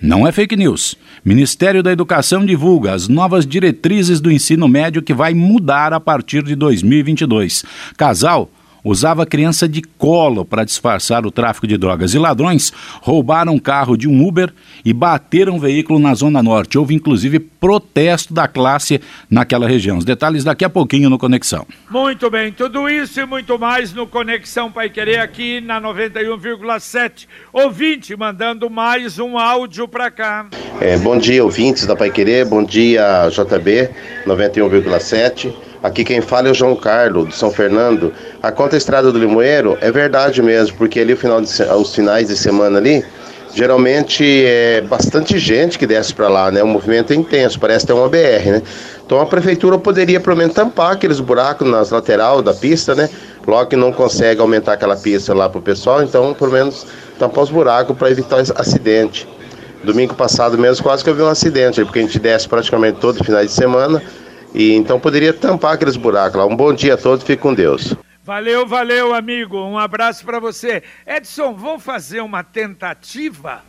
Não 0.00 0.26
é 0.26 0.30
fake 0.30 0.56
news. 0.56 0.96
Ministério 1.24 1.82
da 1.82 1.90
Educação 1.90 2.46
divulga 2.46 2.92
as 2.92 3.08
novas 3.08 3.44
diretrizes 3.44 4.20
do 4.20 4.30
ensino 4.30 4.68
médio 4.68 5.02
que 5.02 5.12
vai 5.12 5.34
mudar 5.34 5.92
a 5.92 5.98
partir 5.98 6.42
de 6.44 6.54
2022. 6.54 7.64
Casal 7.96 8.48
usava 8.84 9.26
criança 9.26 9.68
de 9.68 9.82
colo 9.82 10.44
para 10.44 10.64
disfarçar 10.64 11.26
o 11.26 11.30
tráfico 11.30 11.66
de 11.66 11.76
drogas 11.76 12.14
e 12.14 12.18
ladrões 12.18 12.72
roubaram 13.00 13.54
um 13.54 13.58
carro 13.58 13.96
de 13.96 14.08
um 14.08 14.26
Uber 14.26 14.52
e 14.84 14.92
bateram 14.92 15.56
um 15.56 15.58
veículo 15.58 15.98
na 15.98 16.14
Zona 16.14 16.42
Norte. 16.42 16.78
Houve 16.78 16.94
inclusive 16.94 17.38
protesto 17.38 18.32
da 18.32 18.46
classe 18.46 19.00
naquela 19.30 19.68
região. 19.68 19.98
Os 19.98 20.04
detalhes 20.04 20.44
daqui 20.44 20.64
a 20.64 20.70
pouquinho 20.70 21.10
no 21.10 21.18
Conexão. 21.18 21.66
Muito 21.90 22.30
bem, 22.30 22.52
tudo 22.52 22.88
isso 22.88 23.20
e 23.20 23.26
muito 23.26 23.58
mais 23.58 23.92
no 23.92 24.06
Conexão 24.06 24.70
Pai 24.70 24.88
Querer 24.88 25.20
aqui 25.20 25.60
na 25.60 25.80
91,7. 25.80 27.26
Ouvinte 27.52 28.16
mandando 28.16 28.70
mais 28.70 29.18
um 29.18 29.38
áudio 29.38 29.88
para 29.88 30.10
cá. 30.10 30.46
É, 30.80 30.96
bom 30.96 31.18
dia, 31.18 31.42
ouvintes 31.42 31.86
da 31.86 31.96
Pai 31.96 32.10
Querer. 32.10 32.44
Bom 32.46 32.62
dia, 32.62 33.28
JB 33.30 33.90
91,7. 34.26 35.67
Aqui 35.82 36.02
quem 36.02 36.20
fala 36.20 36.48
é 36.48 36.50
o 36.50 36.54
João 36.54 36.74
Carlos, 36.74 37.28
de 37.28 37.34
São 37.36 37.52
Fernando. 37.52 38.12
A 38.42 38.50
conta 38.50 38.76
estrada 38.76 39.12
do 39.12 39.18
Limoeiro 39.18 39.78
é 39.80 39.92
verdade 39.92 40.42
mesmo, 40.42 40.76
porque 40.76 40.98
ali 40.98 41.14
final 41.14 41.40
de, 41.40 41.48
os 41.62 41.94
finais 41.94 42.26
de 42.26 42.36
semana 42.36 42.78
ali, 42.78 43.04
geralmente 43.54 44.24
é 44.44 44.80
bastante 44.80 45.38
gente 45.38 45.78
que 45.78 45.86
desce 45.86 46.12
para 46.12 46.28
lá, 46.28 46.50
né? 46.50 46.64
O 46.64 46.66
movimento 46.66 47.12
é 47.12 47.16
intenso, 47.16 47.60
parece 47.60 47.86
ter 47.86 47.92
uma 47.92 48.08
BR, 48.08 48.50
né? 48.50 48.62
Então 49.06 49.20
a 49.20 49.26
prefeitura 49.26 49.78
poderia 49.78 50.18
pelo 50.18 50.36
menos 50.36 50.52
tampar 50.52 50.92
aqueles 50.92 51.20
buracos 51.20 51.68
nas 51.68 51.90
lateral 51.90 52.42
da 52.42 52.52
pista, 52.52 52.96
né? 52.96 53.08
Logo 53.46 53.70
que 53.70 53.76
não 53.76 53.92
consegue 53.92 54.40
aumentar 54.40 54.72
aquela 54.72 54.96
pista 54.96 55.32
lá 55.32 55.48
pro 55.48 55.62
pessoal, 55.62 56.02
então 56.02 56.34
pelo 56.34 56.50
menos 56.50 56.86
tampar 57.20 57.44
os 57.44 57.50
buracos 57.50 57.96
para 57.96 58.10
evitar 58.10 58.40
acidente. 58.56 59.28
Domingo 59.84 60.12
passado 60.14 60.58
mesmo 60.58 60.82
quase 60.82 61.04
que 61.04 61.10
eu 61.10 61.14
vi 61.14 61.22
um 61.22 61.28
acidente, 61.28 61.84
porque 61.84 62.00
a 62.00 62.02
gente 62.02 62.18
desce 62.18 62.48
praticamente 62.48 62.98
todo 62.98 63.22
final 63.22 63.44
de 63.44 63.52
semana 63.52 64.02
e 64.58 64.74
então 64.74 64.98
poderia 64.98 65.32
tampar 65.32 65.74
aqueles 65.74 65.96
buracos 65.96 66.36
lá. 66.36 66.44
Um 66.44 66.56
bom 66.56 66.74
dia 66.74 66.94
a 66.94 66.96
todos, 66.96 67.24
fique 67.24 67.40
com 67.40 67.54
Deus. 67.54 67.94
Valeu, 68.24 68.66
valeu, 68.66 69.14
amigo. 69.14 69.56
Um 69.56 69.78
abraço 69.78 70.24
para 70.24 70.40
você. 70.40 70.82
Edson, 71.06 71.54
vou 71.54 71.78
fazer 71.78 72.20
uma 72.20 72.42
tentativa. 72.42 73.62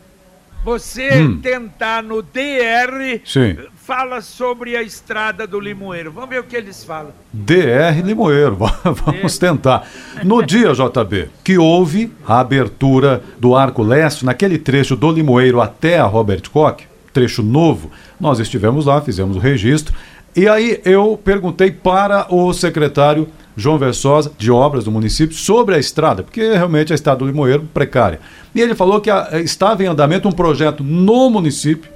Você 0.65 1.21
hum. 1.21 1.39
tentar 1.39 2.03
no 2.03 2.21
DR 2.21 3.21
Sim. 3.23 3.55
fala 3.75 4.19
sobre 4.19 4.75
a 4.75 4.81
estrada 4.81 5.47
do 5.47 5.59
Limoeiro. 5.59 6.11
Vamos 6.11 6.29
ver 6.31 6.39
o 6.39 6.43
que 6.43 6.57
eles 6.57 6.83
falam. 6.83 7.13
DR 7.31 8.01
Limoeiro, 8.03 8.57
vamos 8.83 9.37
tentar. 9.37 9.87
No 10.23 10.43
dia, 10.43 10.73
JB, 10.73 11.29
que 11.43 11.57
houve 11.57 12.11
a 12.27 12.39
abertura 12.41 13.23
do 13.39 13.55
Arco 13.55 13.83
Leste, 13.83 14.25
naquele 14.25 14.57
trecho 14.57 14.97
do 14.97 15.09
Limoeiro 15.09 15.61
até 15.61 15.99
a 15.99 16.05
Robert 16.05 16.49
Koch, 16.51 16.83
trecho 17.13 17.41
novo. 17.41 17.89
Nós 18.19 18.39
estivemos 18.39 18.87
lá, 18.87 18.99
fizemos 19.01 19.37
o 19.37 19.39
registro. 19.39 19.95
E 20.39 20.47
aí 20.47 20.79
eu 20.85 21.19
perguntei 21.21 21.69
para 21.69 22.33
o 22.33 22.53
secretário 22.53 23.27
João 23.57 23.77
Versosa, 23.77 24.31
de 24.37 24.49
obras 24.49 24.85
do 24.85 24.91
município, 24.91 25.35
sobre 25.35 25.75
a 25.75 25.77
estrada, 25.77 26.23
porque 26.23 26.53
realmente 26.53 26.93
a 26.93 26.95
estrada 26.95 27.19
do 27.19 27.25
Limoeiro 27.25 27.67
precária. 27.73 28.21
E 28.55 28.61
ele 28.61 28.73
falou 28.73 29.01
que 29.01 29.09
a, 29.09 29.31
estava 29.43 29.83
em 29.83 29.87
andamento 29.87 30.29
um 30.29 30.31
projeto 30.31 30.81
no 30.81 31.29
município 31.29 31.91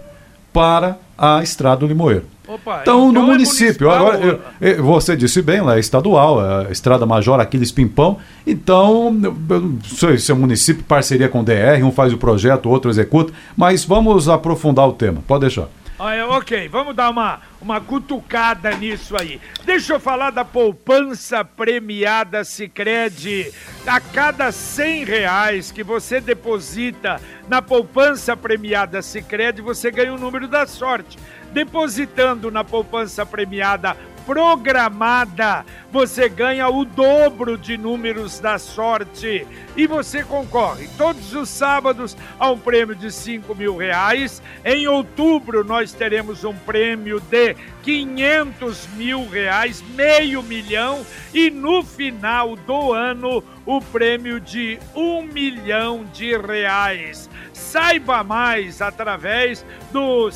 para 0.52 0.98
a 1.18 1.42
estrada 1.42 1.78
do 1.78 1.88
Limoeiro. 1.88 2.26
Opa, 2.46 2.80
então, 2.82 3.12
então, 3.12 3.12
no 3.14 3.30
é 3.30 3.32
município, 3.32 3.90
agora, 3.90 4.20
eu, 4.20 4.40
eu, 4.60 4.84
você 4.84 5.16
disse 5.16 5.42
bem, 5.42 5.62
lá 5.62 5.78
é 5.78 5.80
estadual, 5.80 6.46
é 6.46 6.68
a 6.68 6.70
Estrada 6.70 7.06
Major 7.06 7.40
Aquiles 7.40 7.72
Pimpão. 7.72 8.18
Então, 8.46 9.18
eu 9.50 9.62
não 9.62 9.80
sei 9.86 10.18
se 10.18 10.34
é 10.34 10.36
um 10.36 10.40
município, 10.40 10.84
parceria 10.84 11.30
com 11.30 11.40
o 11.40 11.44
DR, 11.44 11.82
um 11.82 11.94
faz 11.94 12.12
o 12.12 12.18
projeto, 12.18 12.66
o 12.66 12.70
outro 12.72 12.92
executa, 12.92 13.32
mas 13.56 13.86
vamos 13.86 14.28
aprofundar 14.28 14.86
o 14.86 14.92
tema, 14.92 15.24
pode 15.26 15.40
deixar. 15.40 15.70
Ok, 16.06 16.68
vamos 16.68 16.94
dar 16.94 17.10
uma, 17.10 17.40
uma 17.62 17.80
cutucada 17.80 18.72
nisso 18.76 19.16
aí. 19.16 19.40
Deixa 19.64 19.94
eu 19.94 20.02
falar 20.02 20.32
da 20.32 20.44
poupança 20.44 21.46
premiada 21.46 22.44
Sicredi. 22.44 23.54
A 23.88 24.02
cada 24.02 24.52
cem 24.52 25.06
reais 25.06 25.72
que 25.72 25.82
você 25.82 26.20
deposita 26.20 27.22
na 27.48 27.62
poupança 27.62 28.36
premiada 28.36 29.02
Sicredi, 29.02 29.62
você 29.62 29.92
ganha 29.92 30.14
o 30.14 30.20
número 30.20 30.46
da 30.46 30.68
sorte. 30.68 31.18
Depositando 31.54 32.52
na 32.52 32.66
poupança 32.66 33.26
premiada 33.26 33.96
programada, 34.26 35.66
você 35.92 36.28
ganha 36.28 36.68
o 36.70 36.86
dobro 36.86 37.58
de 37.58 37.78
números 37.78 38.40
da 38.40 38.58
sorte 38.58 39.46
e 39.76 39.88
você 39.88 40.24
concorre 40.24 40.90
todos 40.98 41.34
os 41.34 41.50
sábados 41.50 42.16
a 42.40 42.50
um 42.50 42.58
prêmio 42.58 42.96
de 42.96 43.12
5 43.12 43.54
mil 43.56 43.78
reais. 43.78 44.42
Em 44.64 44.88
outubro 44.88 45.64
nós 45.64 45.94
teremos 45.94 46.44
um 46.44 46.56
prêmio 46.56 47.20
de 47.20 47.56
500 47.84 48.88
mil 48.96 49.28
reais, 49.30 49.84
meio 49.96 50.42
milhão 50.42 51.06
e 51.34 51.50
no 51.50 51.84
final 51.84 52.56
do 52.56 52.94
ano 52.94 53.44
o 53.66 53.82
prêmio 53.82 54.40
de 54.40 54.80
um 54.96 55.24
milhão 55.24 56.06
de 56.14 56.38
reais. 56.38 57.30
Saiba 57.54 58.24
mais 58.24 58.82
através 58.82 59.66
do 59.92 60.32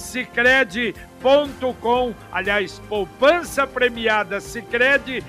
Cicred.com, 1.18 2.14
aliás, 2.32 2.82
poupança 2.88 3.66
premiada 3.66 4.40
Cicred.com.br. 4.40 5.24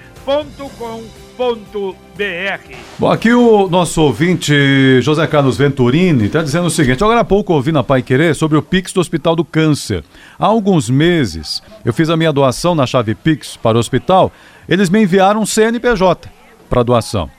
Bom, 2.98 3.10
aqui 3.10 3.32
o 3.32 3.68
nosso 3.68 4.02
ouvinte 4.02 5.00
José 5.00 5.26
Carlos 5.26 5.56
Venturini 5.56 6.26
está 6.26 6.42
dizendo 6.42 6.66
o 6.66 6.70
seguinte: 6.70 7.02
agora 7.02 7.20
há 7.20 7.24
pouco 7.24 7.54
ouvi 7.54 7.72
na 7.72 7.82
Pai 7.82 8.02
Querer 8.02 8.34
sobre 8.34 8.58
o 8.58 8.62
Pix 8.62 8.92
do 8.92 9.00
Hospital 9.00 9.34
do 9.34 9.44
Câncer. 9.44 10.04
Há 10.38 10.46
alguns 10.46 10.90
meses 10.90 11.62
eu 11.84 11.92
fiz 11.92 12.10
a 12.10 12.16
minha 12.16 12.32
doação 12.32 12.74
na 12.74 12.86
chave 12.86 13.14
Pix 13.14 13.56
para 13.56 13.76
o 13.76 13.80
hospital, 13.80 14.30
eles 14.68 14.90
me 14.90 15.02
enviaram 15.02 15.40
um 15.40 15.46
CNPJ 15.46 16.28
para 16.68 16.82
doação. 16.82 17.30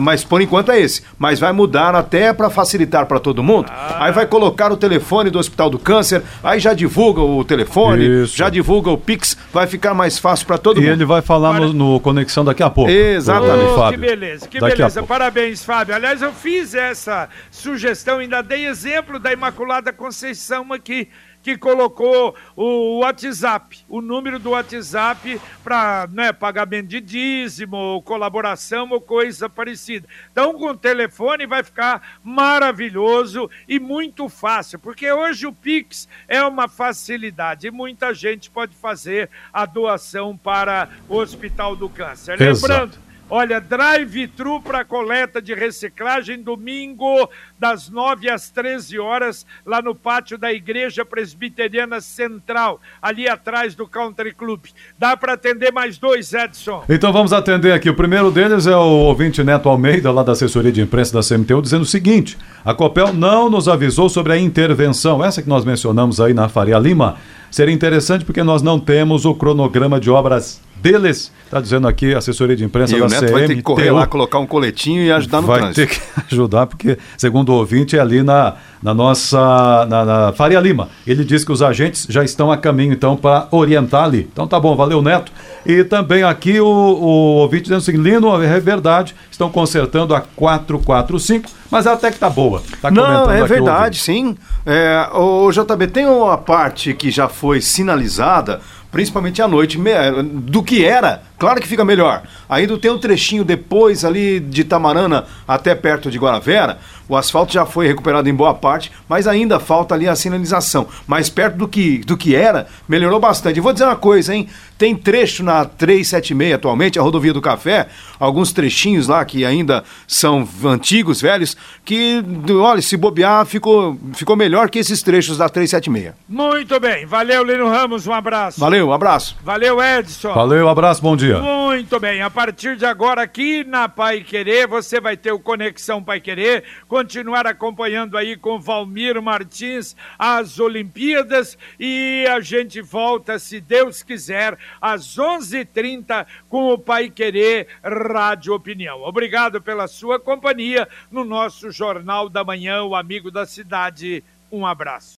mas 0.00 0.24
por 0.24 0.40
enquanto 0.40 0.70
é 0.70 0.80
esse. 0.80 1.02
Mas 1.18 1.40
vai 1.40 1.52
mudar 1.52 1.94
até 1.94 2.32
para 2.32 2.50
facilitar 2.50 3.06
para 3.06 3.18
todo 3.18 3.42
mundo. 3.42 3.66
Ah. 3.70 4.04
Aí 4.04 4.12
vai 4.12 4.26
colocar 4.26 4.72
o 4.72 4.76
telefone 4.76 5.30
do 5.30 5.38
Hospital 5.38 5.70
do 5.70 5.78
Câncer, 5.78 6.22
aí 6.42 6.60
já 6.60 6.74
divulga 6.74 7.20
o 7.20 7.44
telefone, 7.44 8.24
Isso. 8.24 8.36
já 8.36 8.48
divulga 8.48 8.90
o 8.90 8.98
Pix, 8.98 9.36
vai 9.52 9.66
ficar 9.66 9.94
mais 9.94 10.18
fácil 10.18 10.46
para 10.46 10.58
todo 10.58 10.78
e 10.78 10.80
mundo. 10.80 10.90
E 10.90 10.92
ele 10.92 11.04
vai 11.04 11.22
falar 11.22 11.60
no, 11.60 11.72
no, 11.72 12.00
Conexão 12.00 12.44
daqui 12.44 12.62
a 12.62 12.70
pouco. 12.70 12.90
Exatamente. 13.38 13.78
Oh, 13.78 13.90
que 13.90 13.96
beleza, 13.96 14.48
que 14.48 14.60
daqui 14.60 14.76
beleza. 14.76 15.02
Parabéns, 15.02 15.64
Fábio. 15.64 15.94
Aliás, 15.94 16.22
eu 16.22 16.32
fiz 16.32 16.74
essa 16.74 17.28
sugestão, 17.50 18.18
ainda 18.18 18.42
dei 18.42 18.66
exemplo 18.66 19.18
da 19.18 19.32
Imaculada 19.32 19.92
Conceição 19.92 20.72
aqui 20.72 21.08
que 21.42 21.56
colocou 21.56 22.36
o 22.56 22.98
WhatsApp, 22.98 23.78
o 23.88 24.00
número 24.00 24.38
do 24.38 24.50
WhatsApp 24.50 25.40
para 25.62 26.08
né, 26.12 26.32
pagamento 26.32 26.88
de 26.88 27.00
dízimo, 27.00 28.02
colaboração 28.02 28.90
ou 28.90 29.00
coisa 29.00 29.48
parecida. 29.48 30.06
Então, 30.30 30.52
com 30.54 30.66
o 30.66 30.76
telefone 30.76 31.46
vai 31.46 31.62
ficar 31.62 32.18
maravilhoso 32.22 33.50
e 33.68 33.78
muito 33.78 34.28
fácil, 34.28 34.78
porque 34.78 35.10
hoje 35.10 35.46
o 35.46 35.52
Pix 35.52 36.08
é 36.26 36.42
uma 36.42 36.68
facilidade 36.68 37.66
e 37.66 37.70
muita 37.70 38.12
gente 38.12 38.50
pode 38.50 38.74
fazer 38.74 39.30
a 39.52 39.64
doação 39.64 40.36
para 40.36 40.88
o 41.08 41.16
Hospital 41.16 41.76
do 41.76 41.88
Câncer. 41.88 42.40
Exato. 42.40 42.72
Lembrando 42.72 43.07
Olha, 43.30 43.60
drive-thru 43.60 44.58
para 44.62 44.86
coleta 44.86 45.42
de 45.42 45.52
reciclagem 45.52 46.42
domingo 46.42 47.28
das 47.58 47.90
9 47.90 48.30
às 48.30 48.48
13 48.48 48.98
horas 48.98 49.44
lá 49.66 49.82
no 49.82 49.94
pátio 49.94 50.38
da 50.38 50.50
Igreja 50.50 51.04
Presbiteriana 51.04 52.00
Central, 52.00 52.80
ali 53.02 53.28
atrás 53.28 53.74
do 53.74 53.86
Country 53.86 54.32
Club. 54.32 54.60
Dá 54.98 55.14
para 55.14 55.34
atender 55.34 55.70
mais 55.70 55.98
dois, 55.98 56.32
Edson? 56.32 56.84
Então 56.88 57.12
vamos 57.12 57.34
atender 57.34 57.72
aqui. 57.72 57.90
O 57.90 57.94
primeiro 57.94 58.30
deles 58.30 58.66
é 58.66 58.74
o 58.74 58.80
ouvinte 58.80 59.44
Neto 59.44 59.68
Almeida, 59.68 60.10
lá 60.10 60.22
da 60.22 60.32
assessoria 60.32 60.72
de 60.72 60.80
imprensa 60.80 61.12
da 61.12 61.20
CMTU, 61.20 61.60
dizendo 61.60 61.82
o 61.82 61.86
seguinte: 61.86 62.38
a 62.64 62.72
Copel 62.72 63.12
não 63.12 63.50
nos 63.50 63.68
avisou 63.68 64.08
sobre 64.08 64.32
a 64.32 64.38
intervenção, 64.38 65.22
essa 65.22 65.42
que 65.42 65.48
nós 65.50 65.66
mencionamos 65.66 66.18
aí 66.18 66.32
na 66.32 66.48
Faria 66.48 66.78
Lima. 66.78 67.16
Seria 67.50 67.74
interessante 67.74 68.24
porque 68.24 68.42
nós 68.42 68.62
não 68.62 68.80
temos 68.80 69.26
o 69.26 69.34
cronograma 69.34 70.00
de 70.00 70.10
obras 70.10 70.66
deles. 70.80 71.32
Está 71.44 71.60
dizendo 71.60 71.88
aqui 71.88 72.14
a 72.14 72.18
assessoria 72.18 72.54
de 72.54 72.62
imprensa 72.62 72.94
e 72.94 73.00
da 73.00 73.06
o 73.06 73.08
Neto 73.08 73.20
CM. 73.20 73.32
vai 73.32 73.46
ter 73.46 73.56
que 73.56 73.62
correr 73.62 73.90
lá, 73.90 74.06
colocar 74.06 74.38
um 74.38 74.46
coletinho 74.46 75.02
e 75.02 75.10
ajudar 75.10 75.40
no 75.40 75.46
vai 75.46 75.60
trânsito. 75.60 75.80
Vai 75.80 75.86
ter 75.86 76.00
que 76.00 76.20
ajudar, 76.34 76.66
porque, 76.66 76.98
segundo 77.16 77.50
o 77.50 77.54
ouvinte, 77.54 77.96
é 77.96 78.00
ali 78.00 78.22
na, 78.22 78.56
na 78.82 78.92
nossa 78.92 79.86
na, 79.88 80.04
na, 80.04 80.32
Faria 80.34 80.60
Lima. 80.60 80.90
Ele 81.06 81.24
diz 81.24 81.44
que 81.44 81.52
os 81.52 81.62
agentes 81.62 82.06
já 82.08 82.22
estão 82.22 82.52
a 82.52 82.56
caminho, 82.56 82.92
então, 82.92 83.16
para 83.16 83.48
orientar 83.50 84.04
ali. 84.04 84.28
Então 84.30 84.46
tá 84.46 84.60
bom, 84.60 84.76
valeu, 84.76 85.00
Neto. 85.00 85.32
E 85.64 85.84
também 85.84 86.22
aqui 86.22 86.60
o, 86.60 86.66
o 86.66 87.36
ouvinte 87.38 87.62
dizendo 87.62 87.78
o 87.78 87.82
seguinte, 87.82 88.02
Lino, 88.02 88.42
é 88.42 88.60
verdade, 88.60 89.14
estão 89.30 89.50
consertando 89.50 90.14
a 90.14 90.20
445, 90.20 91.50
mas 91.70 91.86
até 91.86 92.10
que 92.10 92.18
tá 92.18 92.28
boa. 92.28 92.62
Tá 92.82 92.90
Não, 92.90 93.30
é 93.30 93.44
verdade, 93.46 93.98
sim. 93.98 94.36
É, 94.66 95.08
o 95.14 95.50
JB, 95.50 95.86
tem 95.86 96.06
uma 96.06 96.36
parte 96.36 96.92
que 96.92 97.10
já 97.10 97.28
foi 97.28 97.60
sinalizada 97.60 98.60
principalmente 98.90 99.42
à 99.42 99.48
noite, 99.48 99.78
do 100.24 100.62
que 100.62 100.84
era, 100.84 101.22
claro 101.38 101.60
que 101.60 101.68
fica 101.68 101.84
melhor. 101.84 102.22
Ainda 102.48 102.76
tem 102.78 102.90
um 102.90 102.98
trechinho 102.98 103.44
depois 103.44 104.04
ali 104.04 104.40
de 104.40 104.64
Tamarana 104.64 105.26
até 105.46 105.74
perto 105.74 106.10
de 106.10 106.18
Guaravera, 106.18 106.78
o 107.08 107.16
asfalto 107.16 107.52
já 107.52 107.64
foi 107.64 107.86
recuperado 107.86 108.28
em 108.28 108.34
boa 108.34 108.52
parte, 108.52 108.92
mas 109.08 109.26
ainda 109.26 109.58
falta 109.58 109.94
ali 109.94 110.06
a 110.06 110.14
sinalização. 110.14 110.86
Mas 111.06 111.30
perto 111.30 111.56
do 111.56 111.66
que, 111.66 111.98
do 111.98 112.16
que 112.16 112.36
era, 112.36 112.66
melhorou 112.86 113.18
bastante. 113.18 113.56
E 113.56 113.60
vou 113.60 113.72
dizer 113.72 113.86
uma 113.86 113.96
coisa, 113.96 114.34
hein? 114.34 114.46
Tem 114.76 114.94
trecho 114.94 115.42
na 115.42 115.64
376 115.64 116.54
atualmente, 116.54 116.98
a 116.98 117.02
rodovia 117.02 117.32
do 117.32 117.40
Café, 117.40 117.88
alguns 118.20 118.52
trechinhos 118.52 119.08
lá 119.08 119.24
que 119.24 119.44
ainda 119.44 119.82
são 120.06 120.46
antigos, 120.64 121.20
velhos, 121.20 121.56
que, 121.84 122.22
olha, 122.50 122.82
se 122.82 122.96
bobear, 122.96 123.44
ficou, 123.46 123.98
ficou 124.12 124.36
melhor 124.36 124.68
que 124.68 124.78
esses 124.78 125.02
trechos 125.02 125.38
da 125.38 125.48
376. 125.48 126.14
Muito 126.28 126.78
bem. 126.78 127.06
Valeu, 127.06 127.42
Lino 127.42 127.68
Ramos, 127.68 128.06
um 128.06 128.12
abraço. 128.12 128.60
Valeu, 128.60 128.88
um 128.88 128.92
abraço. 128.92 129.36
Valeu, 129.42 129.82
Edson. 129.82 130.34
Valeu, 130.34 130.68
abraço, 130.68 131.02
bom 131.02 131.16
dia. 131.16 131.27
Muito 131.36 132.00
bem. 132.00 132.22
A 132.22 132.30
partir 132.30 132.76
de 132.76 132.86
agora, 132.86 133.22
aqui 133.22 133.64
na 133.64 133.88
Pai 133.88 134.22
Querer, 134.22 134.66
você 134.66 135.00
vai 135.00 135.16
ter 135.16 135.32
o 135.32 135.38
Conexão 135.38 136.02
Pai 136.02 136.20
Querer 136.20 136.64
continuar 136.86 137.46
acompanhando 137.46 138.16
aí 138.16 138.36
com 138.36 138.58
Valmir 138.58 139.20
Martins 139.20 139.94
as 140.18 140.58
Olimpíadas 140.58 141.58
e 141.78 142.24
a 142.30 142.40
gente 142.40 142.80
volta, 142.80 143.38
se 143.38 143.60
Deus 143.60 144.02
quiser, 144.02 144.56
às 144.80 145.18
11:30 145.18 146.26
com 146.48 146.72
o 146.72 146.78
Pai 146.78 147.10
Querer 147.10 147.66
Rádio 147.82 148.54
Opinião. 148.54 149.02
Obrigado 149.02 149.60
pela 149.60 149.86
sua 149.86 150.18
companhia 150.18 150.88
no 151.10 151.24
nosso 151.24 151.70
Jornal 151.70 152.28
da 152.28 152.44
Manhã, 152.44 152.82
o 152.82 152.94
Amigo 152.94 153.30
da 153.30 153.46
Cidade. 153.46 154.22
Um 154.50 154.66
abraço. 154.66 155.14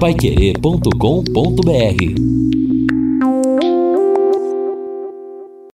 Paiquerê.com.br 0.00 2.51